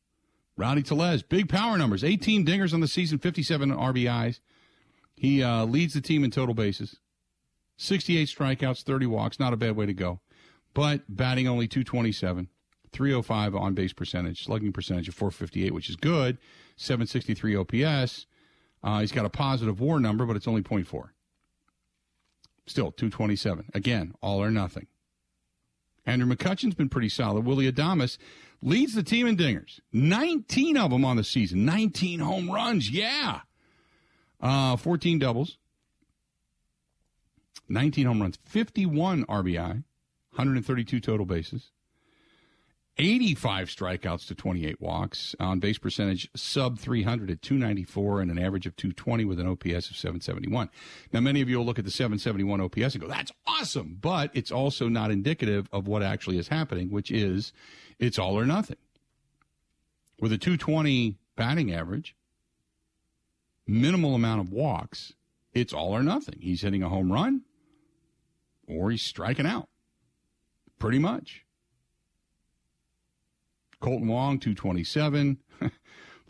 Rowdy 0.58 0.84
Tellez, 0.84 1.24
big 1.24 1.50
power 1.50 1.78
numbers, 1.78 2.04
18 2.04 2.46
dingers 2.46 2.74
on 2.74 2.80
the 2.80 2.88
season, 2.88 3.18
57 3.18 3.72
RBIs. 3.72 4.40
He 5.16 5.42
uh, 5.42 5.66
leads 5.66 5.94
the 5.94 6.02
team 6.02 6.24
in 6.24 6.32
total 6.32 6.54
bases, 6.54 6.98
68 7.78 8.28
strikeouts, 8.28 8.84
30 8.84 9.06
walks, 9.06 9.40
not 9.40 9.54
a 9.54 9.58
bad 9.58 9.76
way 9.76 9.86
to 9.86 9.94
go. 9.94 10.20
But 10.74 11.04
batting 11.08 11.48
only 11.48 11.68
227, 11.68 12.50
305 12.92 13.56
on 13.56 13.74
base 13.74 13.94
percentage, 13.94 14.44
slugging 14.44 14.74
percentage 14.74 15.08
of 15.08 15.16
458, 15.16 15.74
which 15.74 15.90
is 15.90 15.96
good, 15.96 16.38
763 16.76 17.56
OPS. 17.56 18.26
Uh, 18.84 19.00
he's 19.00 19.12
got 19.12 19.26
a 19.26 19.30
positive 19.30 19.80
war 19.80 20.00
number, 20.00 20.26
but 20.26 20.36
it's 20.36 20.48
only 20.48 20.62
0.4. 20.62 21.10
Still 22.68 22.92
227. 22.92 23.72
Again, 23.74 24.14
all 24.22 24.44
or 24.44 24.52
nothing. 24.52 24.88
Andrew 26.06 26.28
McCutchen's 26.28 26.76
been 26.76 26.90
pretty 26.90 27.10
solid. 27.10 27.46
Willie 27.46 27.72
Adames 27.72 28.18
leads 28.62 28.94
the 28.94 29.04
team 29.04 29.28
in 29.28 29.38
dingers. 29.38 29.80
19 29.92 30.78
of 30.78 30.92
them 30.92 31.06
on 31.06 31.18
the 31.18 31.24
season. 31.24 31.66
19 31.66 32.20
home 32.20 32.52
runs. 32.52 32.90
Yeah. 32.90 33.42
Uh, 34.42 34.76
14 34.76 35.20
doubles. 35.20 35.58
19 37.70 38.06
home 38.06 38.22
runs. 38.22 38.38
51 38.46 39.26
RBI. 39.26 39.84
132 40.32 41.00
total 41.00 41.26
bases. 41.26 41.72
85 42.98 43.68
strikeouts 43.68 44.28
to 44.28 44.36
28 44.36 44.80
walks. 44.80 45.36
On 45.40 45.60
base 45.60 45.78
percentage 45.78 46.30
sub 46.36 46.80
300 46.80 47.30
at 47.30 47.42
294 47.42 48.22
and 48.22 48.32
an 48.32 48.40
average 48.40 48.66
of 48.66 48.76
220 48.76 49.26
with 49.26 49.40
an 49.40 49.48
OPS 49.48 49.90
of 49.90 49.98
771. 49.98 50.70
Now, 51.12 51.20
many 51.20 51.42
of 51.42 51.50
you 51.50 51.58
will 51.58 51.66
look 51.66 51.80
at 51.80 51.86
the 51.86 51.92
771 51.92 52.62
OPS 52.62 52.96
and 52.96 53.02
go, 53.02 53.08
that's 53.08 53.32
awesome. 53.48 53.98
But 54.00 54.32
it's 54.34 54.52
also 54.52 54.88
not 54.88 55.12
indicative 55.12 55.68
of 55.72 55.88
what 55.88 56.04
actually 56.04 56.38
is 56.38 56.48
happening, 56.48 56.90
which 56.90 57.12
is 57.12 57.52
it's 58.00 58.20
all 58.20 58.38
or 58.40 58.46
nothing. 58.46 58.78
With 60.20 60.32
a 60.32 60.38
220 60.38 61.18
batting 61.36 61.74
average, 61.74 62.16
minimal 63.68 64.16
amount 64.16 64.42
of 64.42 64.52
walks, 64.52 65.14
it's 65.54 65.74
all 65.74 65.96
or 65.96 66.04
nothing. 66.04 66.40
He's 66.40 66.62
hitting 66.62 66.84
a 66.84 66.90
home 66.90 67.12
run 67.12 67.42
or 68.68 68.92
he's 68.92 69.02
striking 69.02 69.46
out. 69.46 69.70
Pretty 70.80 71.00
much. 71.00 71.46
Kolten 73.82 74.08
Wong, 74.08 74.40
227. 74.40 75.38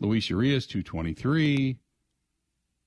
Luis 0.00 0.30
Urias, 0.30 0.66
223. 0.66 1.78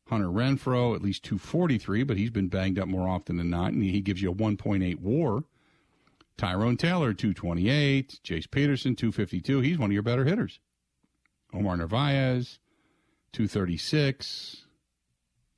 Hunter 0.07 0.27
Renfroe, 0.27 0.95
at 0.95 1.03
least 1.03 1.23
243, 1.23 2.03
but 2.03 2.17
he's 2.17 2.31
been 2.31 2.47
banged 2.47 2.79
up 2.79 2.87
more 2.87 3.07
often 3.07 3.37
than 3.37 3.49
not, 3.49 3.73
and 3.73 3.83
he 3.83 4.01
gives 4.01 4.21
you 4.21 4.31
a 4.31 4.35
1.8 4.35 4.99
war. 4.99 5.43
Tyrone 6.35 6.77
Taylor, 6.77 7.13
228. 7.13 8.19
Jace 8.23 8.49
Peterson, 8.49 8.95
252. 8.95 9.59
He's 9.59 9.77
one 9.77 9.89
of 9.89 9.93
your 9.93 10.01
better 10.01 10.25
hitters. 10.25 10.59
Omar 11.53 11.77
Narvaez, 11.77 12.59
236. 13.31 14.65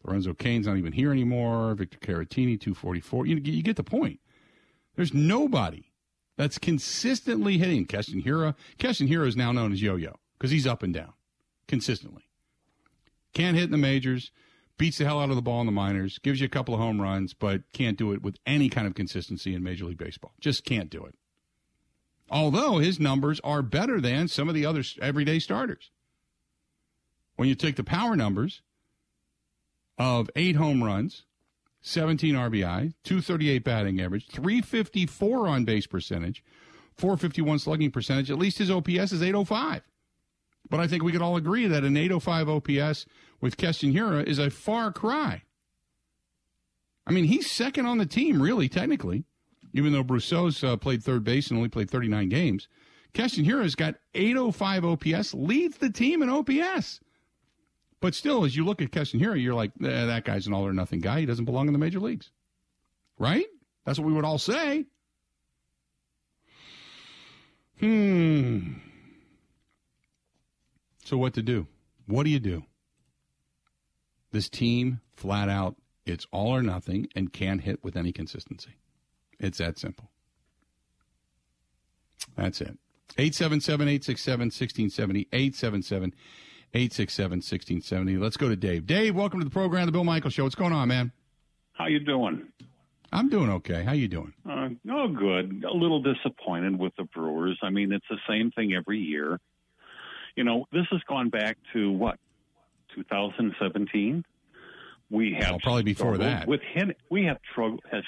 Lorenzo 0.04 0.34
Cain's 0.34 0.68
not 0.68 0.78
even 0.78 0.94
here 0.94 1.12
anymore. 1.12 1.76
Victor 1.76 1.98
Caratini, 2.00 2.60
244. 2.60 3.28
You, 3.28 3.38
you 3.38 3.64
get 3.64 3.76
the 3.76 3.84
point. 3.84 4.20
There's 4.96 5.14
nobody 5.14 5.92
that's 6.38 6.58
consistently 6.58 7.58
hitting 7.58 7.86
Keston 7.86 8.24
Hiura. 8.24 8.56
Keston 8.78 9.08
Hiura 9.08 9.28
is 9.28 9.38
now 9.38 9.52
known 9.52 9.72
as 9.72 9.82
Yo-Yo 9.82 10.18
because 10.38 10.52
he's 10.52 10.68
up 10.68 10.84
and 10.84 10.94
down 10.94 11.14
consistently. 11.68 12.24
Can't 13.34 13.56
hit 13.56 13.66
in 13.66 13.72
the 13.72 13.78
majors, 13.78 14.32
beats 14.78 14.98
the 14.98 15.06
hell 15.06 15.20
out 15.20 15.30
of 15.30 15.36
the 15.36 15.42
ball 15.42 15.62
in 15.62 15.68
the 15.68 15.72
minors, 15.72 16.18
gives 16.20 16.42
you 16.42 16.46
a 16.46 16.50
couple 16.50 16.74
of 16.74 16.80
home 16.80 17.00
runs, 17.00 17.34
but 17.34 17.62
can't 17.72 17.98
do 17.98 18.12
it 18.12 18.22
with 18.22 18.38
any 18.46 18.68
kind 18.68 18.88
of 18.88 18.96
consistency 18.96 19.54
in 19.54 19.64
Major 19.64 19.86
League 19.86 19.98
Baseball. 19.98 20.34
Just 20.42 20.66
can't 20.66 20.90
do 20.90 21.06
it. 21.06 21.16
Although 22.30 22.80
his 22.80 23.00
numbers 23.00 23.40
are 23.42 23.62
better 23.62 24.02
than 24.02 24.28
some 24.28 24.50
of 24.50 24.56
the 24.56 24.66
other 24.66 24.84
everyday 25.02 25.40
starters. 25.40 25.92
When 27.42 27.50
you 27.50 27.56
take 27.56 27.76
the 27.76 27.84
power 27.84 28.16
numbers 28.16 28.62
of 29.98 30.30
eight 30.36 30.58
home 30.58 30.84
runs, 30.84 31.24
17 31.82 32.36
RBI, 32.36 32.94
238 33.04 33.64
batting 33.64 34.00
average, 34.00 34.28
354 34.28 35.48
on 35.48 35.66
base 35.66 35.88
percentage, 35.88 36.44
451 36.98 37.58
slugging 37.58 37.90
percentage. 37.90 38.30
At 38.30 38.38
least 38.38 38.60
his 38.60 38.70
OPS 38.70 39.12
is 39.12 39.24
805. 39.24 39.82
But 40.70 40.82
I 40.82 40.86
think 40.86 41.02
we 41.02 41.12
could 41.12 41.24
all 41.24 41.36
agree 41.36 41.66
that 41.66 41.84
an 41.84 41.98
805 41.98 42.48
OPS 42.48 43.08
with 43.42 43.58
Keston 43.58 43.98
is 43.98 44.38
a 44.38 44.52
far 44.52 44.92
cry. 44.92 45.42
I 47.08 47.12
mean, 47.12 47.26
he's 47.26 47.50
second 47.50 47.88
on 47.88 47.98
the 47.98 48.06
team, 48.06 48.40
really, 48.40 48.70
technically, 48.70 49.24
even 49.74 49.94
though 49.94 50.04
Brosseau's 50.04 50.64
uh, 50.64 50.78
played 50.78 51.04
third 51.04 51.24
base 51.24 51.50
and 51.50 51.58
only 51.58 51.70
played 51.70 51.90
39 51.90 52.30
games. 52.30 52.68
Keston 53.16 53.46
Hiura's 53.46 53.74
got 53.74 53.96
805 54.14 54.86
OPS, 54.86 55.34
leads 55.34 55.78
the 55.78 55.90
team 55.90 56.22
in 56.22 56.30
OPS. 56.30 57.00
But 58.02 58.16
still, 58.16 58.44
as 58.44 58.56
you 58.56 58.66
look 58.66 58.82
at 58.82 58.92
Keston 58.92 59.20
Hiura, 59.20 59.42
you're 59.42 59.54
like, 59.54 59.72
eh, 59.82 60.06
that 60.06 60.26
guy's 60.26 60.48
an 60.48 60.54
all 60.54 60.66
or 60.66 60.74
nothing 60.74 61.00
guy. 61.00 61.20
He 61.20 61.26
doesn't 61.28 61.46
belong 61.46 61.68
in 61.68 61.74
the 61.74 61.80
major 61.80 62.00
leagues. 62.00 62.32
Right? 63.20 63.46
That's 63.86 64.00
what 64.00 64.08
we 64.08 64.14
would 64.14 64.26
all 64.26 64.40
say. 64.40 64.86
Hmm. 67.80 68.74
So, 71.06 71.18
what 71.18 71.36
to 71.36 71.44
do? 71.44 71.68
What 72.08 72.24
do 72.24 72.30
you 72.32 72.40
do? 72.40 72.64
This 74.32 74.50
team, 74.50 75.02
flat 75.16 75.50
out, 75.50 75.76
it's 76.06 76.26
all 76.32 76.56
or 76.56 76.64
nothing 76.64 77.08
and 77.16 77.32
can't 77.32 77.62
hit 77.62 77.84
with 77.84 77.96
any 77.96 78.12
consistency. 78.12 78.78
It's 79.40 79.60
that 79.60 79.78
simple. 79.78 80.10
That's 82.36 82.62
it. 82.62 82.78
877 83.18 83.88
867 83.88 84.46
1670. 84.46 85.28
877 85.34 86.14
867 86.74 87.38
1670. 87.38 88.18
Let's 88.18 88.38
go 88.38 88.48
to 88.48 88.56
Dave. 88.56 88.86
Dave, 88.86 89.14
welcome 89.14 89.40
to 89.40 89.44
the 89.44 89.52
program, 89.52 89.86
The 89.86 89.92
Bill 89.92 90.06
Michael 90.06 90.30
Show. 90.30 90.44
What's 90.44 90.56
going 90.56 90.72
on, 90.72 90.88
man? 90.88 91.12
How 91.74 91.88
you 91.88 92.00
doing? 92.00 92.48
I'm 93.12 93.28
doing 93.28 93.50
okay. 93.50 93.84
How 93.84 93.92
you 93.92 94.08
doing? 94.08 94.34
Uh, 94.50 94.70
oh, 94.90 95.10
good. 95.10 95.66
A 95.70 95.74
little 95.74 96.02
disappointed 96.02 96.80
with 96.80 96.94
the 96.98 97.04
Brewers. 97.04 97.60
I 97.62 97.72
mean, 97.72 97.92
it's 97.92 98.06
the 98.10 98.20
same 98.30 98.52
thing 98.52 98.74
every 98.74 99.00
year. 99.00 99.38
You 100.38 100.46
know, 100.46 100.66
this 100.72 100.86
has 100.92 101.02
gone 101.10 101.30
back 101.30 101.58
to 101.74 101.92
what, 101.92 102.18
2017. 102.96 104.24
We 105.10 105.34
have 105.42 105.50
well, 105.50 105.60
probably 105.60 105.84
before 105.84 106.18
that. 106.20 106.48
With 106.48 106.62
him, 106.62 106.94
we 107.10 107.26
have 107.26 107.40
trouble. 107.54 107.80
Has 107.92 108.04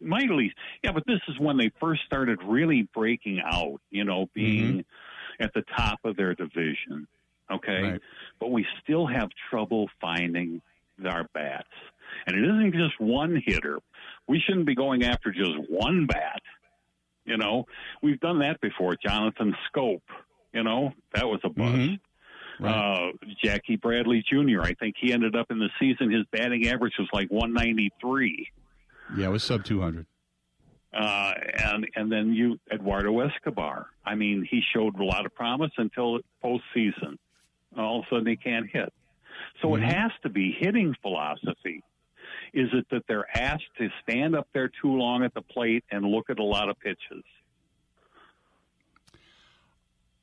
mightily, 0.00 0.52
yeah, 0.84 0.92
but 0.92 1.02
this 1.04 1.20
is 1.26 1.36
when 1.40 1.56
they 1.56 1.72
first 1.80 2.02
started 2.06 2.38
really 2.44 2.88
breaking 2.94 3.40
out. 3.44 3.80
You 3.90 4.04
know, 4.04 4.28
being 4.34 4.78
mm-hmm. 4.78 5.42
at 5.42 5.52
the 5.52 5.64
top 5.76 5.98
of 6.04 6.16
their 6.16 6.32
division 6.36 7.08
okay? 7.50 7.82
Right. 7.82 8.00
But 8.40 8.50
we 8.50 8.66
still 8.82 9.06
have 9.06 9.28
trouble 9.50 9.88
finding 10.00 10.60
our 11.04 11.28
bats. 11.34 11.68
And 12.26 12.36
it 12.36 12.44
isn't 12.44 12.74
just 12.74 13.00
one 13.00 13.42
hitter. 13.44 13.78
We 14.28 14.40
shouldn't 14.40 14.66
be 14.66 14.74
going 14.74 15.04
after 15.04 15.32
just 15.32 15.54
one 15.68 16.06
bat. 16.06 16.42
You 17.24 17.38
know, 17.38 17.64
we've 18.02 18.20
done 18.20 18.40
that 18.40 18.60
before. 18.60 18.96
Jonathan 18.96 19.54
Schoop, 19.68 20.02
you 20.52 20.62
know, 20.62 20.92
that 21.14 21.26
was 21.26 21.40
a 21.42 21.48
bust. 21.48 21.74
Mm-hmm. 21.74 22.64
Right. 22.64 23.08
Uh, 23.08 23.12
Jackie 23.42 23.76
Bradley 23.76 24.22
Jr., 24.30 24.60
I 24.62 24.74
think 24.74 24.94
he 25.00 25.12
ended 25.12 25.34
up 25.34 25.50
in 25.50 25.58
the 25.58 25.70
season, 25.80 26.12
his 26.12 26.24
batting 26.30 26.68
average 26.68 26.92
was 26.98 27.08
like 27.12 27.30
193. 27.30 28.48
Yeah, 29.16 29.26
it 29.26 29.30
was 29.30 29.42
sub 29.42 29.64
200. 29.64 30.06
Uh, 30.94 31.32
and 31.58 31.88
and 31.96 32.12
then 32.12 32.32
you 32.32 32.60
Eduardo 32.72 33.18
Escobar. 33.18 33.86
I 34.04 34.14
mean, 34.14 34.46
he 34.48 34.62
showed 34.72 34.96
a 35.00 35.02
lot 35.02 35.26
of 35.26 35.34
promise 35.34 35.72
until 35.76 36.20
postseason 36.42 37.18
all 37.78 38.00
of 38.00 38.04
a 38.04 38.08
sudden 38.08 38.24
they 38.24 38.36
can't 38.36 38.68
hit. 38.70 38.92
So 39.62 39.68
mm-hmm. 39.68 39.84
it 39.84 39.92
has 39.92 40.10
to 40.22 40.28
be 40.28 40.56
hitting 40.58 40.94
philosophy. 41.02 41.82
Is 42.52 42.68
it 42.72 42.86
that 42.90 43.02
they're 43.08 43.26
asked 43.36 43.64
to 43.78 43.88
stand 44.02 44.36
up 44.36 44.46
there 44.52 44.70
too 44.80 44.96
long 44.96 45.24
at 45.24 45.34
the 45.34 45.42
plate 45.42 45.84
and 45.90 46.04
look 46.04 46.30
at 46.30 46.38
a 46.38 46.44
lot 46.44 46.68
of 46.68 46.78
pitches? 46.78 47.24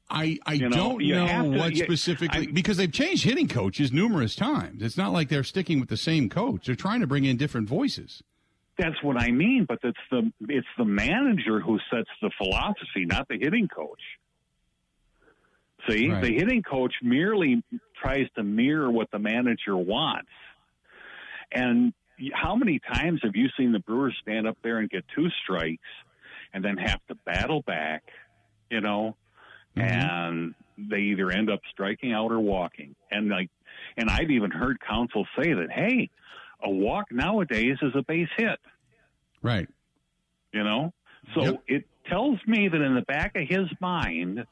I, 0.09 0.39
I 0.45 0.53
you 0.53 0.69
know, 0.69 0.97
don't 0.97 1.07
know 1.07 1.51
to, 1.51 1.57
what 1.57 1.75
specifically 1.77 2.47
I, 2.47 2.51
because 2.51 2.77
they've 2.77 2.91
changed 2.91 3.23
hitting 3.23 3.47
coaches 3.47 3.93
numerous 3.93 4.35
times. 4.35 4.83
It's 4.83 4.97
not 4.97 5.13
like 5.13 5.29
they're 5.29 5.43
sticking 5.43 5.79
with 5.79 5.87
the 5.87 5.97
same 5.97 6.27
coach. 6.27 6.65
They're 6.65 6.75
trying 6.75 6.99
to 6.99 7.07
bring 7.07 7.23
in 7.23 7.37
different 7.37 7.69
voices. 7.69 8.21
That's 8.77 9.01
what 9.03 9.17
I 9.17 9.31
mean, 9.31 9.65
but 9.67 9.79
it's 9.83 9.97
the 10.09 10.31
it's 10.49 10.67
the 10.77 10.85
manager 10.85 11.59
who 11.59 11.79
sets 11.89 12.09
the 12.21 12.31
philosophy, 12.37 13.05
not 13.05 13.27
the 13.29 13.37
hitting 13.39 13.67
coach. 13.67 14.01
See, 15.89 16.09
right. 16.09 16.21
the 16.21 16.33
hitting 16.33 16.63
coach 16.63 16.93
merely 17.01 17.63
tries 18.01 18.27
to 18.35 18.43
mirror 18.43 18.91
what 18.91 19.09
the 19.11 19.19
manager 19.19 19.75
wants. 19.75 20.29
And 21.51 21.93
how 22.33 22.55
many 22.55 22.79
times 22.79 23.21
have 23.23 23.35
you 23.35 23.47
seen 23.57 23.71
the 23.71 23.79
Brewers 23.79 24.15
stand 24.21 24.47
up 24.47 24.57
there 24.63 24.77
and 24.77 24.89
get 24.89 25.03
two 25.15 25.27
strikes 25.43 25.81
and 26.53 26.63
then 26.63 26.77
have 26.77 26.99
to 27.07 27.15
battle 27.25 27.61
back, 27.61 28.03
you 28.69 28.81
know, 28.81 29.15
mm-hmm. 29.75 29.81
and 29.81 30.55
they 30.77 30.99
either 30.99 31.31
end 31.31 31.49
up 31.49 31.61
striking 31.71 32.13
out 32.13 32.31
or 32.31 32.39
walking. 32.39 32.95
And 33.09 33.29
like, 33.29 33.49
and 33.97 34.09
I've 34.09 34.29
even 34.29 34.51
heard 34.51 34.77
Counsell 34.87 35.25
say 35.37 35.53
that, 35.53 35.71
hey, 35.71 36.09
a 36.63 36.69
walk 36.69 37.11
nowadays 37.11 37.77
is 37.81 37.93
a 37.95 38.03
base 38.03 38.29
hit. 38.37 38.59
Right. 39.41 39.67
You 40.53 40.63
know? 40.63 40.93
So 41.33 41.43
yep. 41.43 41.63
it 41.67 41.85
tells 42.07 42.39
me 42.45 42.67
that 42.67 42.81
in 42.81 42.95
the 42.95 43.01
back 43.01 43.35
of 43.35 43.47
his 43.47 43.67
mind, 43.79 44.45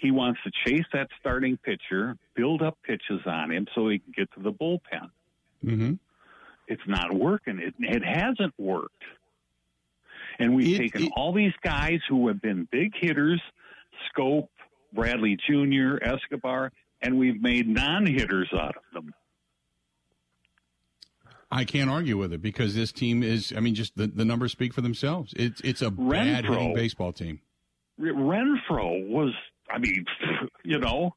he 0.00 0.10
wants 0.10 0.40
to 0.44 0.50
chase 0.66 0.86
that 0.92 1.08
starting 1.20 1.58
pitcher, 1.58 2.16
build 2.34 2.62
up 2.62 2.78
pitches 2.82 3.20
on 3.26 3.50
him 3.50 3.66
so 3.74 3.88
he 3.88 3.98
can 3.98 4.12
get 4.16 4.32
to 4.32 4.40
the 4.40 4.50
bullpen. 4.52 5.10
Mm-hmm. 5.64 5.92
It's 6.68 6.82
not 6.86 7.12
working. 7.12 7.58
It, 7.58 7.74
it 7.78 8.02
hasn't 8.02 8.54
worked. 8.58 9.02
And 10.38 10.54
we've 10.54 10.76
it, 10.76 10.78
taken 10.78 11.04
it, 11.04 11.12
all 11.16 11.34
these 11.34 11.52
guys 11.62 12.00
who 12.08 12.28
have 12.28 12.40
been 12.40 12.66
big 12.70 12.92
hitters, 12.98 13.42
Schoop, 14.08 14.48
Bradley 14.94 15.36
Jr., 15.36 16.02
Escobar, 16.02 16.72
and 17.02 17.18
we've 17.18 17.40
made 17.42 17.68
non 17.68 18.06
hitters 18.06 18.48
out 18.54 18.76
of 18.76 18.82
them. 18.94 19.12
I 21.50 21.64
can't 21.64 21.90
argue 21.90 22.16
with 22.16 22.32
it 22.32 22.40
because 22.40 22.74
this 22.74 22.92
team 22.92 23.22
is. 23.22 23.52
I 23.54 23.60
mean, 23.60 23.74
just 23.74 23.96
the, 23.96 24.06
the 24.06 24.24
numbers 24.24 24.52
speak 24.52 24.72
for 24.72 24.80
themselves. 24.80 25.34
It's 25.36 25.60
it's 25.62 25.82
a 25.82 25.90
bad 25.90 26.46
hitting 26.46 26.74
baseball 26.74 27.12
team. 27.12 27.40
Renfroe 28.00 29.08
was. 29.08 29.34
I 29.72 29.78
mean, 29.78 30.04
you 30.64 30.78
know, 30.78 31.14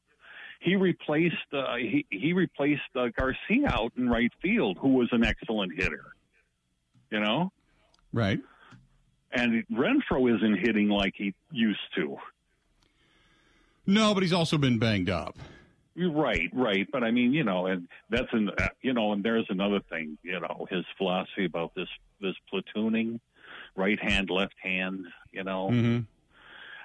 he 0.60 0.76
replaced 0.76 1.36
uh, 1.52 1.76
he 1.76 2.06
he 2.10 2.32
replaced 2.32 2.82
uh, 2.96 3.08
Garcia 3.16 3.68
out 3.68 3.92
in 3.96 4.08
right 4.08 4.32
field, 4.40 4.78
who 4.80 4.94
was 4.94 5.08
an 5.12 5.24
excellent 5.24 5.72
hitter. 5.74 6.04
You 7.10 7.20
know, 7.20 7.52
right? 8.12 8.40
And 9.32 9.64
Renfroe 9.72 10.34
isn't 10.36 10.58
hitting 10.60 10.88
like 10.88 11.14
he 11.16 11.34
used 11.50 11.80
to. 11.96 12.16
No, 13.86 14.14
but 14.14 14.22
he's 14.22 14.32
also 14.32 14.56
been 14.56 14.78
banged 14.78 15.10
up. 15.10 15.36
Right, 15.96 16.50
right. 16.52 16.88
But 16.90 17.04
I 17.04 17.10
mean, 17.10 17.32
you 17.32 17.44
know, 17.44 17.66
and 17.66 17.88
that's 18.10 18.32
an, 18.32 18.50
uh, 18.58 18.68
you 18.82 18.92
know, 18.92 19.12
and 19.12 19.22
there's 19.22 19.46
another 19.48 19.80
thing, 19.90 20.18
you 20.22 20.40
know, 20.40 20.66
his 20.70 20.84
philosophy 20.98 21.44
about 21.44 21.74
this, 21.74 21.88
this 22.20 22.34
platooning, 22.52 23.20
right 23.76 24.00
hand, 24.02 24.30
left 24.30 24.54
hand, 24.60 25.06
you 25.32 25.44
know. 25.44 25.68
Mm-hmm. 25.70 26.00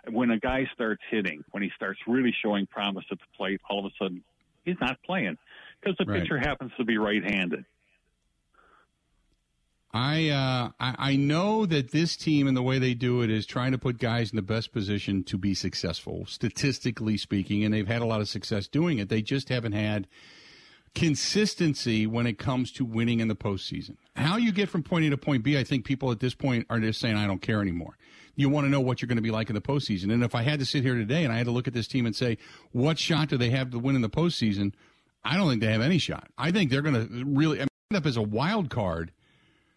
When 0.10 0.32
a 0.32 0.40
guy 0.40 0.70
starts 0.74 1.02
hitting, 1.10 1.44
when 1.52 1.64
he 1.64 1.72
starts 1.76 2.00
really 2.08 2.34
showing 2.44 2.68
promise 2.68 3.06
at 3.12 3.20
the 3.20 3.26
plate, 3.38 3.62
all 3.70 3.86
of 3.86 3.92
a 3.92 3.96
sudden 4.02 4.24
he's 4.64 4.78
not 4.80 5.02
playing 5.04 5.38
because 5.82 5.98
the 5.98 6.06
right. 6.06 6.22
pitcher 6.22 6.38
happens 6.38 6.72
to 6.78 6.86
be 6.86 6.98
right 6.98 7.24
handed. 7.24 7.66
I, 9.92 10.30
uh, 10.30 10.70
I 10.80 10.96
I 11.12 11.16
know 11.16 11.66
that 11.66 11.92
this 11.92 12.16
team 12.16 12.48
and 12.48 12.56
the 12.56 12.62
way 12.62 12.78
they 12.78 12.94
do 12.94 13.22
it 13.22 13.32
is 13.32 13.48
trying 13.48 13.72
to 13.72 13.80
put 13.80 13.98
guys 13.98 14.32
in 14.32 14.36
the 14.36 14.44
best 14.44 14.72
position 14.72 15.24
to 15.24 15.38
be 15.38 15.56
successful, 15.56 16.26
statistically 16.28 17.18
speaking, 17.18 17.64
and 17.64 17.74
they've 17.74 17.88
had 17.88 18.02
a 18.04 18.06
lot 18.06 18.22
of 18.22 18.30
success 18.30 18.68
doing 18.68 19.00
it. 19.00 19.10
They 19.10 19.24
just 19.24 19.50
haven't 19.50 19.72
had 19.72 20.08
consistency 20.94 22.06
when 22.06 22.28
it 22.28 22.38
comes 22.38 22.72
to 22.74 22.86
winning 22.86 23.20
in 23.20 23.30
the 23.30 23.36
postseason. 23.36 23.96
How 24.16 24.38
you 24.38 24.52
get 24.52 24.70
from 24.70 24.84
point 24.84 25.06
A 25.06 25.10
to 25.10 25.18
point 25.18 25.44
B, 25.44 25.58
I 25.58 25.64
think 25.64 25.86
people 25.86 26.12
at 26.12 26.20
this 26.20 26.36
point 26.36 26.68
are 26.70 26.80
just 26.80 27.00
saying, 27.00 27.16
"I 27.16 27.26
don't 27.26 27.42
care 27.42 27.62
anymore." 27.62 27.98
You 28.40 28.48
want 28.48 28.66
to 28.66 28.70
know 28.70 28.80
what 28.80 29.02
you're 29.02 29.08
going 29.08 29.18
to 29.18 29.22
be 29.22 29.32
like 29.32 29.50
in 29.50 29.54
the 29.54 29.62
postseason, 29.62 30.14
and 30.14 30.24
if 30.24 30.34
I 30.34 30.44
had 30.44 30.60
to 30.60 30.66
sit 30.66 30.82
here 30.82 30.96
today 30.96 31.26
and 31.26 31.34
I 31.34 31.36
had 31.36 31.46
to 31.48 31.52
look 31.52 31.68
at 31.68 31.74
this 31.74 31.90
team 31.90 32.06
and 32.06 32.16
say, 32.16 32.38
"What 32.72 32.98
shot 32.98 33.28
do 33.28 33.36
they 33.36 33.50
have 33.50 33.72
to 33.72 33.80
win 33.80 33.98
in 33.98 34.02
the 34.02 34.10
postseason?" 34.10 34.72
I 35.26 35.36
don't 35.36 35.50
think 35.50 35.60
they 35.62 35.70
have 35.74 35.82
any 35.82 35.98
shot. 35.98 36.30
I 36.38 36.50
think 36.52 36.72
they're 36.72 36.82
going 36.82 36.96
to 36.96 37.26
really 37.26 37.60
end 37.60 37.70
up 37.94 38.06
as 38.06 38.16
a 38.16 38.22
wild 38.22 38.70
card 38.70 39.12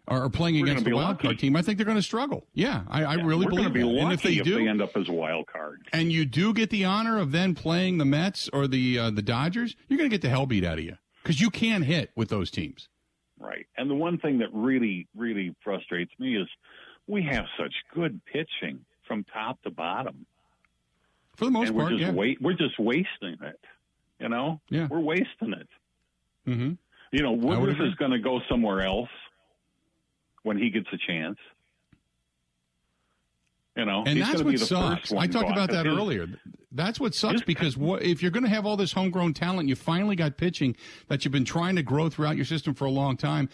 or, 0.06 0.30
playing 0.30 0.60
We're 0.60 0.66
against 0.66 0.84
the 0.84 0.94
wild 0.94 1.08
lucky. 1.08 1.22
card 1.26 1.38
team, 1.40 1.56
I 1.56 1.62
think 1.62 1.78
they're 1.78 1.84
going 1.84 1.98
to 1.98 2.02
struggle. 2.02 2.46
Yeah, 2.54 2.82
I, 2.88 3.02
I 3.02 3.14
really 3.14 3.46
believe 3.46 3.72
be 3.72 3.82
that. 3.82 3.88
And 3.88 4.12
if 4.12 4.22
they 4.22 4.36
do, 4.36 4.54
they 4.54 4.68
end 4.68 4.80
up 4.80 4.96
as 4.96 5.08
a 5.08 5.12
wild 5.12 5.48
card. 5.48 5.80
and 5.92 6.12
you 6.12 6.24
do 6.24 6.54
get 6.54 6.70
the 6.70 6.84
honor 6.84 7.18
of 7.18 7.32
then 7.32 7.56
playing 7.56 7.98
the 7.98 8.04
Mets 8.04 8.48
or 8.52 8.68
the 8.68 8.96
uh, 8.96 9.10
the 9.10 9.22
Dodgers, 9.22 9.74
you're 9.88 9.98
going 9.98 10.08
to 10.08 10.14
get 10.14 10.22
the 10.22 10.28
hell 10.28 10.46
beat 10.46 10.64
out 10.64 10.78
of 10.78 10.84
you 10.84 10.98
because 11.24 11.40
you 11.40 11.50
can 11.50 11.82
hit 11.82 12.12
with 12.14 12.28
those 12.28 12.48
teams. 12.50 12.88
Right. 13.40 13.66
And 13.76 13.90
the 13.90 13.96
one 13.96 14.18
thing 14.18 14.38
that 14.38 14.48
really, 14.52 15.08
really 15.16 15.56
frustrates 15.64 16.12
me 16.20 16.36
is 16.36 16.46
we 17.06 17.22
have 17.22 17.44
such 17.58 17.74
good 17.94 18.20
pitching 18.26 18.80
from 19.06 19.24
top 19.24 19.60
to 19.62 19.70
bottom. 19.70 20.26
For 21.36 21.46
the 21.46 21.50
most 21.50 21.68
and 21.68 21.76
we're 21.76 21.82
part, 21.84 21.92
just 21.92 22.02
yeah. 22.02 22.12
wait 22.12 22.40
we're 22.40 22.52
just 22.54 22.78
wasting 22.78 23.36
it. 23.42 23.60
You 24.20 24.28
know? 24.28 24.60
Yeah. 24.68 24.86
We're 24.90 25.00
wasting 25.00 25.52
it. 25.54 25.68
hmm 26.44 26.72
You 27.10 27.22
know, 27.22 27.32
Woodruff 27.32 27.80
is 27.80 27.94
gonna 27.96 28.18
go 28.18 28.40
somewhere 28.48 28.82
else 28.82 29.08
when 30.42 30.58
he 30.58 30.70
gets 30.70 30.88
a 30.92 30.98
chance. 31.06 31.38
You 33.76 33.86
know, 33.86 34.04
And 34.06 34.20
that's 34.20 34.42
what 34.42 34.58
sucks. 34.58 35.12
I 35.14 35.26
talked 35.26 35.50
about 35.50 35.70
that 35.70 35.86
His- 35.86 35.96
earlier. 35.96 36.26
That's 36.72 37.00
what 37.00 37.14
sucks 37.14 37.34
his- 37.34 37.42
because 37.42 37.74
what, 37.76 38.02
if 38.02 38.20
you're 38.20 38.30
going 38.30 38.44
to 38.44 38.48
have 38.50 38.66
all 38.66 38.76
this 38.76 38.92
homegrown 38.92 39.32
talent, 39.34 39.66
you 39.68 39.74
finally 39.76 40.14
got 40.16 40.36
pitching 40.36 40.76
that 41.08 41.24
you've 41.24 41.32
been 41.32 41.44
trying 41.44 41.76
to 41.76 41.82
grow 41.82 42.10
throughout 42.10 42.36
your 42.36 42.44
system 42.44 42.74
for 42.74 42.84
a 42.84 42.90
long 42.90 43.16
time. 43.16 43.48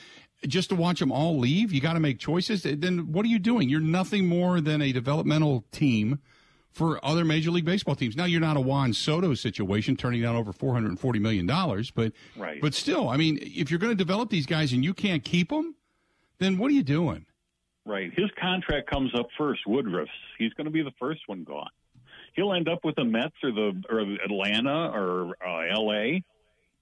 Just 0.46 0.68
to 0.70 0.76
watch 0.76 1.00
them 1.00 1.10
all 1.10 1.36
leave, 1.38 1.72
you 1.72 1.80
got 1.80 1.94
to 1.94 2.00
make 2.00 2.18
choices. 2.20 2.62
Then 2.62 3.12
what 3.12 3.24
are 3.24 3.28
you 3.28 3.38
doing? 3.40 3.68
You're 3.68 3.80
nothing 3.80 4.26
more 4.28 4.60
than 4.60 4.80
a 4.80 4.92
developmental 4.92 5.64
team 5.72 6.20
for 6.70 7.04
other 7.04 7.24
Major 7.24 7.50
League 7.50 7.64
Baseball 7.64 7.96
teams. 7.96 8.16
Now 8.16 8.24
you're 8.24 8.40
not 8.40 8.56
a 8.56 8.60
Juan 8.60 8.92
Soto 8.92 9.34
situation, 9.34 9.96
turning 9.96 10.22
down 10.22 10.36
over 10.36 10.52
440 10.52 11.18
million 11.18 11.46
dollars, 11.46 11.90
but 11.90 12.12
Right. 12.36 12.60
but 12.60 12.72
still, 12.72 13.08
I 13.08 13.16
mean, 13.16 13.38
if 13.42 13.68
you're 13.70 13.80
going 13.80 13.90
to 13.90 13.96
develop 13.96 14.30
these 14.30 14.46
guys 14.46 14.72
and 14.72 14.84
you 14.84 14.94
can't 14.94 15.24
keep 15.24 15.48
them, 15.48 15.74
then 16.38 16.56
what 16.56 16.70
are 16.70 16.74
you 16.74 16.84
doing? 16.84 17.26
Right. 17.84 18.12
His 18.14 18.30
contract 18.40 18.88
comes 18.88 19.10
up 19.18 19.26
first, 19.36 19.62
Woodruff's. 19.66 20.10
He's 20.38 20.52
going 20.52 20.66
to 20.66 20.70
be 20.70 20.82
the 20.82 20.92
first 21.00 21.22
one 21.26 21.42
gone. 21.42 21.70
He'll 22.34 22.52
end 22.52 22.68
up 22.68 22.84
with 22.84 22.94
the 22.94 23.04
Mets 23.04 23.34
or 23.42 23.50
the 23.50 23.82
or 23.90 24.00
Atlanta 24.24 24.90
or 24.94 25.34
uh, 25.44 25.74
L.A. 25.74 26.22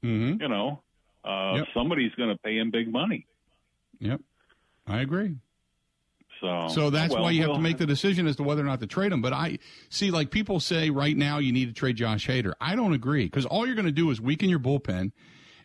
Mm-hmm. 0.04 0.42
You 0.42 0.48
know, 0.48 0.82
uh, 1.24 1.54
Yep. 1.58 1.68
somebody's 1.72 2.12
going 2.16 2.28
to 2.28 2.36
pay 2.42 2.58
him 2.58 2.70
big 2.70 2.92
money. 2.92 3.24
Yep, 4.00 4.20
I 4.86 5.00
agree. 5.00 5.36
So, 6.40 6.66
So 6.68 6.90
that's 6.90 7.14
well, 7.14 7.22
why 7.22 7.30
you 7.30 7.42
have 7.42 7.54
to 7.54 7.60
make 7.60 7.78
the 7.78 7.86
decision 7.86 8.26
as 8.26 8.36
to 8.36 8.42
whether 8.42 8.60
or 8.60 8.66
not 8.66 8.80
to 8.80 8.86
trade 8.86 9.10
him. 9.12 9.22
But 9.22 9.32
I 9.32 9.58
see, 9.88 10.10
like 10.10 10.30
people 10.30 10.60
say 10.60 10.90
right 10.90 11.16
now, 11.16 11.38
you 11.38 11.52
need 11.52 11.66
to 11.66 11.72
trade 11.72 11.96
Josh 11.96 12.26
Hader. 12.26 12.52
I 12.60 12.76
don't 12.76 12.92
agree 12.92 13.24
because 13.24 13.46
all 13.46 13.66
you're 13.66 13.74
going 13.74 13.86
to 13.86 13.92
do 13.92 14.10
is 14.10 14.20
weaken 14.20 14.50
your 14.50 14.58
bullpen. 14.58 15.12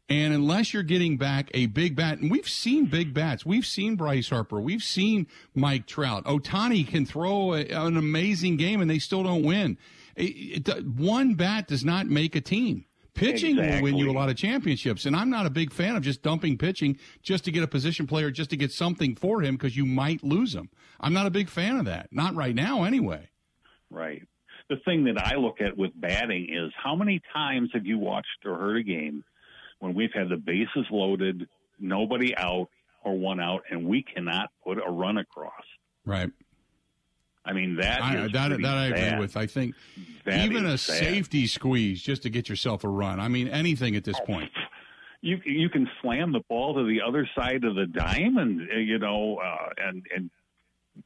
And 0.09 0.33
unless 0.33 0.73
you're 0.73 0.83
getting 0.83 1.17
back 1.17 1.49
a 1.53 1.67
big 1.67 1.95
bat, 1.95 2.19
and 2.19 2.29
we've 2.29 2.47
seen 2.47 2.85
big 2.85 3.13
bats, 3.13 3.45
we've 3.45 3.65
seen 3.65 3.95
Bryce 3.95 4.29
Harper, 4.29 4.59
we've 4.59 4.83
seen 4.83 5.27
Mike 5.55 5.87
Trout. 5.87 6.25
Ohtani 6.25 6.85
can 6.85 7.05
throw 7.05 7.53
a, 7.53 7.65
an 7.67 7.95
amazing 7.95 8.57
game, 8.57 8.81
and 8.81 8.89
they 8.89 8.99
still 8.99 9.23
don't 9.23 9.43
win. 9.43 9.77
It- 10.17 10.67
it- 10.67 10.85
one 10.85 11.35
bat 11.35 11.67
does 11.67 11.85
not 11.85 12.07
make 12.07 12.35
a 12.35 12.41
team. 12.41 12.85
Pitching 13.13 13.57
will 13.57 13.81
win 13.81 13.97
you 13.97 14.09
a 14.09 14.13
lot 14.13 14.29
of 14.29 14.35
championships, 14.35 15.05
and 15.05 15.15
I'm 15.15 15.29
not 15.29 15.45
a 15.45 15.49
big 15.49 15.71
fan 15.71 15.95
of 15.95 16.03
just 16.03 16.21
dumping 16.21 16.57
pitching 16.57 16.97
just 17.21 17.43
to 17.45 17.51
get 17.51 17.61
a 17.61 17.67
position 17.67 18.07
player, 18.07 18.31
just 18.31 18.49
to 18.51 18.57
get 18.57 18.71
something 18.71 19.15
for 19.15 19.41
him 19.41 19.55
because 19.55 19.75
you 19.75 19.85
might 19.85 20.23
lose 20.23 20.55
him. 20.55 20.69
I'm 20.99 21.13
not 21.13 21.25
a 21.25 21.29
big 21.29 21.49
fan 21.49 21.77
of 21.77 21.85
that. 21.85 22.07
Not 22.11 22.35
right 22.35 22.55
now, 22.55 22.83
anyway. 22.83 23.29
Right. 23.89 24.23
The 24.69 24.77
thing 24.85 25.03
that 25.05 25.17
I 25.21 25.35
look 25.35 25.59
at 25.59 25.77
with 25.77 25.91
batting 25.95 26.47
is 26.49 26.71
how 26.81 26.95
many 26.95 27.21
times 27.33 27.69
have 27.73 27.85
you 27.85 27.97
watched 27.99 28.45
or 28.45 28.57
heard 28.57 28.77
a 28.77 28.83
game 28.83 29.23
when 29.79 29.93
we've 29.93 30.13
had 30.13 30.29
the 30.29 30.37
bases 30.37 30.85
loaded, 30.89 31.47
nobody 31.79 32.35
out 32.37 32.69
or 33.03 33.17
one 33.17 33.41
out, 33.41 33.63
and 33.69 33.85
we 33.85 34.03
cannot 34.03 34.49
put 34.63 34.77
a 34.77 34.89
run 34.89 35.17
across? 35.17 35.65
Right. 36.05 36.29
I 37.43 37.53
mean 37.53 37.75
that 37.77 38.01
I, 38.03 38.27
that 38.27 38.61
that 38.61 38.65
I 38.77 38.85
agree 38.87 39.19
with. 39.19 39.35
I 39.35 39.47
think 39.47 39.75
That 40.25 40.45
even 40.45 40.65
a 40.65 40.77
sad. 40.77 40.97
safety 40.99 41.47
squeeze 41.47 42.01
just 42.01 42.21
to 42.23 42.29
get 42.29 42.47
yourself 42.49 42.83
a 42.83 42.87
run. 42.87 43.19
I 43.19 43.27
mean, 43.29 43.47
anything 43.47 43.95
at 43.95 44.03
this 44.03 44.19
point. 44.21 44.51
you 45.21 45.39
you 45.45 45.69
can 45.69 45.89
slam 46.01 46.31
the 46.33 46.41
ball 46.49 46.75
to 46.75 46.85
the 46.85 47.01
other 47.01 47.27
side 47.37 47.63
of 47.63 47.75
the 47.75 47.87
diamond, 47.87 48.67
uh, 48.73 48.77
you 48.77 48.99
know, 48.99 49.37
uh, 49.43 49.69
and 49.77 50.05
and 50.15 50.29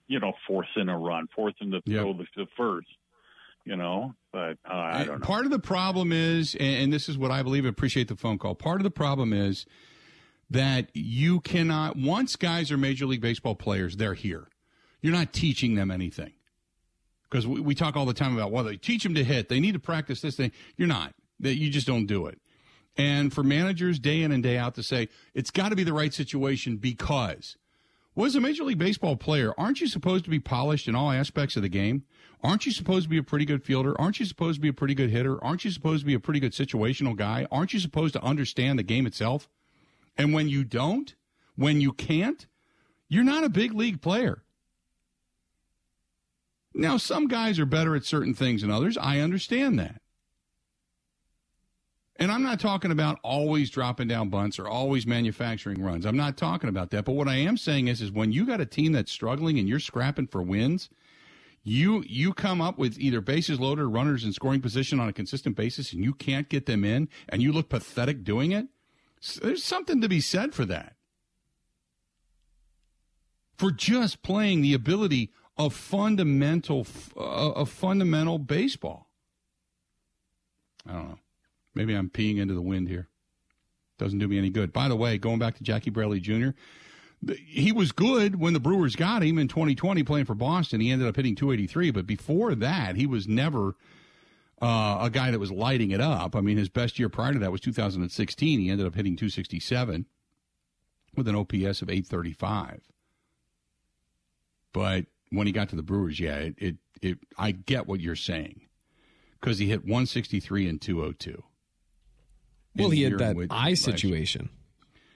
you 0.07 0.19
know 0.19 0.33
force 0.47 0.67
in 0.75 0.89
a 0.89 0.97
run, 0.97 1.27
force 1.35 1.53
to 1.61 1.65
Yep. 1.67 1.83
throw 1.85 2.13
the, 2.13 2.25
the 2.35 2.47
first, 2.57 2.87
you 3.63 3.77
know. 3.77 4.13
But 4.33 4.57
uh, 4.69 4.73
I 4.73 5.03
don't 5.05 5.19
know. 5.21 5.25
Part 5.25 5.45
of 5.45 5.51
the 5.51 5.59
problem 5.59 6.11
is, 6.11 6.53
and, 6.55 6.83
and 6.83 6.93
this 6.93 7.07
is 7.07 7.17
what 7.17 7.31
I 7.31 7.43
believe. 7.43 7.65
Appreciate 7.65 8.09
the 8.09 8.15
phone 8.17 8.37
call. 8.37 8.55
Part 8.55 8.81
of 8.81 8.83
the 8.83 8.91
problem 8.91 9.31
is 9.31 9.65
that 10.49 10.89
you 10.93 11.39
cannot. 11.39 11.95
Once 11.95 12.35
guys 12.35 12.71
are 12.71 12.77
Major 12.77 13.05
League 13.05 13.21
Baseball 13.21 13.55
players, 13.55 13.95
they're 13.95 14.13
here. 14.15 14.47
You're 15.05 15.13
not 15.13 15.33
teaching 15.33 15.75
them 15.75 15.91
anything 15.91 16.31
because 17.29 17.45
we, 17.45 17.61
we 17.61 17.75
talk 17.75 17.95
all 17.95 18.07
the 18.07 18.13
time 18.15 18.35
about 18.35 18.51
well, 18.51 18.63
they 18.63 18.75
teach 18.75 19.03
them 19.03 19.13
to 19.13 19.23
hit. 19.23 19.49
They 19.49 19.59
need 19.59 19.73
to 19.73 19.79
practice 19.79 20.19
this 20.19 20.35
thing. 20.35 20.51
You're 20.77 20.87
not. 20.87 21.13
That 21.41 21.57
you 21.57 21.69
just 21.69 21.85
don't 21.85 22.07
do 22.07 22.25
it. 22.25 22.39
And 22.97 23.31
for 23.31 23.43
managers 23.43 23.99
day 23.99 24.23
in 24.23 24.31
and 24.31 24.41
day 24.41 24.57
out 24.57 24.73
to 24.75 24.81
say 24.81 25.09
it's 25.35 25.51
got 25.51 25.69
to 25.69 25.75
be 25.75 25.83
the 25.83 25.93
right 25.93 26.11
situation 26.11 26.77
because 26.77 27.55
well, 28.15 28.25
as 28.25 28.35
a 28.35 28.41
Major 28.41 28.63
League 28.63 28.79
Baseball 28.79 29.15
player, 29.15 29.53
aren't 29.59 29.79
you 29.79 29.85
supposed 29.85 30.23
to 30.23 30.31
be 30.31 30.39
polished 30.39 30.87
in 30.87 30.95
all 30.95 31.11
aspects 31.11 31.55
of 31.55 31.61
the 31.61 31.69
game? 31.69 32.05
Aren't 32.41 32.65
you 32.65 32.71
supposed 32.71 33.03
to 33.03 33.09
be 33.09 33.19
a 33.19 33.23
pretty 33.23 33.45
good 33.45 33.63
fielder? 33.63 33.93
Aren't 34.01 34.19
you 34.19 34.25
supposed 34.25 34.55
to 34.55 34.61
be 34.61 34.69
a 34.69 34.73
pretty 34.73 34.95
good 34.95 35.11
hitter? 35.11 35.37
Aren't 35.43 35.65
you 35.65 35.69
supposed 35.69 36.01
to 36.01 36.07
be 36.07 36.15
a 36.15 36.19
pretty 36.19 36.39
good 36.39 36.53
situational 36.53 37.15
guy? 37.15 37.45
Aren't 37.51 37.73
you 37.73 37.79
supposed 37.79 38.13
to 38.13 38.23
understand 38.23 38.79
the 38.79 38.83
game 38.83 39.05
itself? 39.05 39.49
And 40.17 40.33
when 40.33 40.49
you 40.49 40.63
don't, 40.63 41.13
when 41.55 41.79
you 41.79 41.93
can't, 41.93 42.47
you're 43.07 43.23
not 43.23 43.43
a 43.43 43.49
big 43.49 43.71
league 43.71 44.01
player. 44.01 44.41
Now, 46.77 46.97
some 46.97 47.27
guys 47.27 47.57
are 47.57 47.65
better 47.65 47.95
at 47.95 48.05
certain 48.05 48.33
things 48.33 48.61
than 48.61 48.69
others. 48.69 48.97
I 48.97 49.19
understand 49.19 49.79
that. 49.79 50.01
And 52.17 52.31
I'm 52.31 52.43
not 52.43 52.59
talking 52.59 52.91
about 52.91 53.19
always 53.23 53.69
dropping 53.69 54.09
down 54.09 54.29
bunts 54.29 54.59
or 54.59 54.67
always 54.67 55.07
manufacturing 55.07 55.81
runs. 55.81 56.05
I'm 56.05 56.17
not 56.17 56.37
talking 56.37 56.69
about 56.69 56.91
that. 56.91 57.05
But 57.05 57.13
what 57.13 57.27
I 57.27 57.35
am 57.35 57.57
saying 57.57 57.87
is, 57.87 58.01
is 58.01 58.11
when 58.11 58.31
you 58.31 58.45
got 58.45 58.61
a 58.61 58.65
team 58.65 58.91
that's 58.91 59.11
struggling 59.11 59.57
and 59.57 59.67
you're 59.67 59.79
scrapping 59.79 60.27
for 60.27 60.41
wins, 60.41 60.89
you 61.63 62.03
you 62.07 62.33
come 62.33 62.61
up 62.61 62.77
with 62.77 62.99
either 62.99 63.21
bases 63.21 63.59
loaded 63.59 63.85
runners 63.85 64.23
in 64.23 64.31
scoring 64.31 64.61
position 64.61 64.99
on 64.99 65.09
a 65.09 65.13
consistent 65.13 65.55
basis, 65.55 65.93
and 65.93 66.03
you 66.03 66.13
can't 66.13 66.47
get 66.47 66.67
them 66.67 66.85
in, 66.85 67.09
and 67.27 67.41
you 67.41 67.51
look 67.51 67.69
pathetic 67.69 68.23
doing 68.23 68.51
it. 68.51 68.67
There's 69.41 69.63
something 69.63 69.99
to 70.01 70.07
be 70.07 70.21
said 70.21 70.53
for 70.53 70.65
that. 70.65 70.95
For 73.57 73.71
just 73.71 74.21
playing 74.21 74.61
the 74.61 74.73
ability 74.73 75.31
of 75.57 75.73
fundamental 75.73 76.85
uh, 77.15 77.51
of 77.51 77.69
fundamental 77.69 78.39
baseball. 78.39 79.07
I 80.87 80.93
don't 80.93 81.09
know. 81.09 81.19
Maybe 81.73 81.93
I'm 81.93 82.09
peeing 82.09 82.37
into 82.37 82.53
the 82.53 82.61
wind 82.61 82.87
here. 82.87 83.09
Doesn't 83.97 84.19
do 84.19 84.27
me 84.27 84.37
any 84.37 84.49
good. 84.49 84.73
By 84.73 84.87
the 84.87 84.95
way, 84.95 85.17
going 85.17 85.39
back 85.39 85.55
to 85.57 85.63
Jackie 85.63 85.89
Bradley 85.89 86.19
Jr., 86.19 86.49
he 87.37 87.71
was 87.71 87.91
good 87.91 88.39
when 88.39 88.53
the 88.53 88.59
Brewers 88.59 88.95
got 88.95 89.23
him 89.23 89.37
in 89.37 89.47
2020 89.47 90.03
playing 90.03 90.25
for 90.25 90.35
Boston. 90.35 90.81
He 90.81 90.91
ended 90.91 91.07
up 91.07 91.15
hitting 91.15 91.35
283, 91.35 91.91
but 91.91 92.05
before 92.05 92.55
that, 92.55 92.97
he 92.97 93.05
was 93.05 93.27
never 93.27 93.75
uh, 94.61 94.99
a 95.01 95.09
guy 95.09 95.31
that 95.31 95.39
was 95.39 95.51
lighting 95.51 95.91
it 95.91 96.01
up. 96.01 96.35
I 96.35 96.41
mean, 96.41 96.57
his 96.57 96.69
best 96.69 96.99
year 96.99 97.09
prior 97.09 97.33
to 97.33 97.39
that 97.39 97.51
was 97.51 97.61
2016. 97.61 98.59
He 98.59 98.69
ended 98.69 98.85
up 98.85 98.95
hitting 98.95 99.15
267 99.15 100.05
with 101.15 101.27
an 101.27 101.35
OPS 101.35 101.81
of 101.81 101.89
835. 101.89 102.81
But 104.73 105.05
when 105.35 105.47
he 105.47 105.53
got 105.53 105.69
to 105.69 105.75
the 105.75 105.83
Brewers, 105.83 106.19
yeah, 106.19 106.35
it, 106.35 106.55
it, 106.57 106.75
it 107.01 107.17
I 107.37 107.51
get 107.51 107.87
what 107.87 107.99
you're 107.99 108.15
saying 108.15 108.61
because 109.39 109.59
he 109.59 109.67
hit 109.67 109.81
163 109.83 110.67
and 110.67 110.81
202. 110.81 111.43
Well, 112.77 112.89
he 112.89 113.03
had 113.03 113.17
that 113.19 113.37
eye 113.49 113.73
situation. 113.73 114.49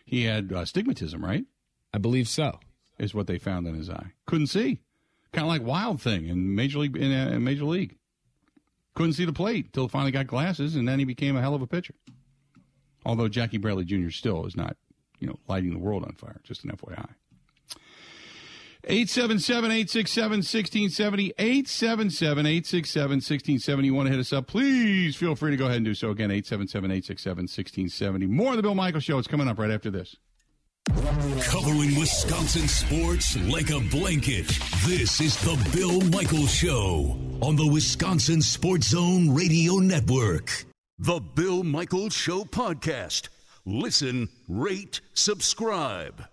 He 0.06 0.24
had 0.24 0.52
uh, 0.52 0.64
stigmatism, 0.64 1.22
right? 1.22 1.46
I 1.94 1.98
believe 1.98 2.28
so. 2.28 2.60
Is 2.98 3.14
what 3.14 3.28
they 3.28 3.38
found 3.38 3.66
in 3.66 3.76
his 3.76 3.90
eye. 3.90 4.14
Couldn't 4.26 4.48
see, 4.48 4.80
kind 5.32 5.46
of 5.46 5.50
like 5.50 5.64
Wild 5.64 6.02
Thing 6.02 6.28
in 6.28 6.56
Major 6.56 6.80
League 6.80 6.98
in, 6.98 7.12
uh, 7.12 7.40
Major 7.40 7.66
League. 7.66 7.98
Couldn't 8.94 9.14
see 9.14 9.26
the 9.26 9.34
plate 9.34 9.66
until 9.68 9.88
finally 9.88 10.12
got 10.12 10.28
glasses, 10.28 10.76
and 10.76 10.88
then 10.88 11.00
he 11.00 11.06
became 11.06 11.38
a 11.38 11.42
hell 11.42 11.56
of 11.56 11.62
a 11.62 11.68
pitcher. 11.68 11.96
Although 13.06 13.30
Jackie 13.30 13.58
Bradley 13.58 13.86
Jr. 13.86 14.10
still 14.10 14.46
is 14.46 14.58
not, 14.58 14.76
you 15.20 15.28
know, 15.28 15.40
lighting 15.48 15.72
the 15.72 15.80
world 15.80 16.04
on 16.04 16.14
fire. 16.14 16.42
Just 16.44 16.66
an 16.66 16.72
FYI. 16.72 17.10
877 18.86 19.72
867 19.72 20.32
1670. 20.38 21.34
877 21.38 22.46
867 22.46 23.10
1670. 23.12 23.86
You 23.86 23.94
want 23.94 24.08
to 24.08 24.12
hit 24.12 24.20
us 24.20 24.32
up? 24.34 24.48
Please 24.48 25.16
feel 25.16 25.36
free 25.36 25.52
to 25.52 25.58
go 25.58 25.66
ahead 25.66 25.78
and 25.78 25.86
do 25.86 25.94
so. 25.94 26.12
Again, 26.12 26.32
877 26.32 26.90
867 26.92 27.44
1670. 27.44 28.28
More 28.28 28.52
of 28.52 28.56
the 28.56 28.64
Bill 28.64 28.76
Michaels 28.76 29.04
Show. 29.04 29.18
It's 29.18 29.28
coming 29.28 29.48
up 29.48 29.60
right 29.60 29.72
after 29.72 29.92
this. 29.92 30.16
Covering 31.44 32.00
Wisconsin 32.00 32.68
sports 32.68 33.38
like 33.44 33.70
a 33.70 33.80
blanket. 33.92 34.48
This 34.86 35.22
is 35.22 35.38
the 35.42 35.72
Bill 35.76 36.02
Michaels 36.10 36.52
Show 36.52 37.20
on 37.42 37.56
the 37.56 37.68
Wisconsin 37.68 38.42
Sports 38.42 38.90
Zone 38.90 39.36
Radio 39.36 39.76
Network. 39.76 40.66
The 40.98 41.20
Bill 41.20 41.64
Michaels 41.64 42.14
Show 42.14 42.44
podcast. 42.44 43.30
Listen, 43.66 44.30
rate, 44.48 45.02
subscribe. 45.14 46.30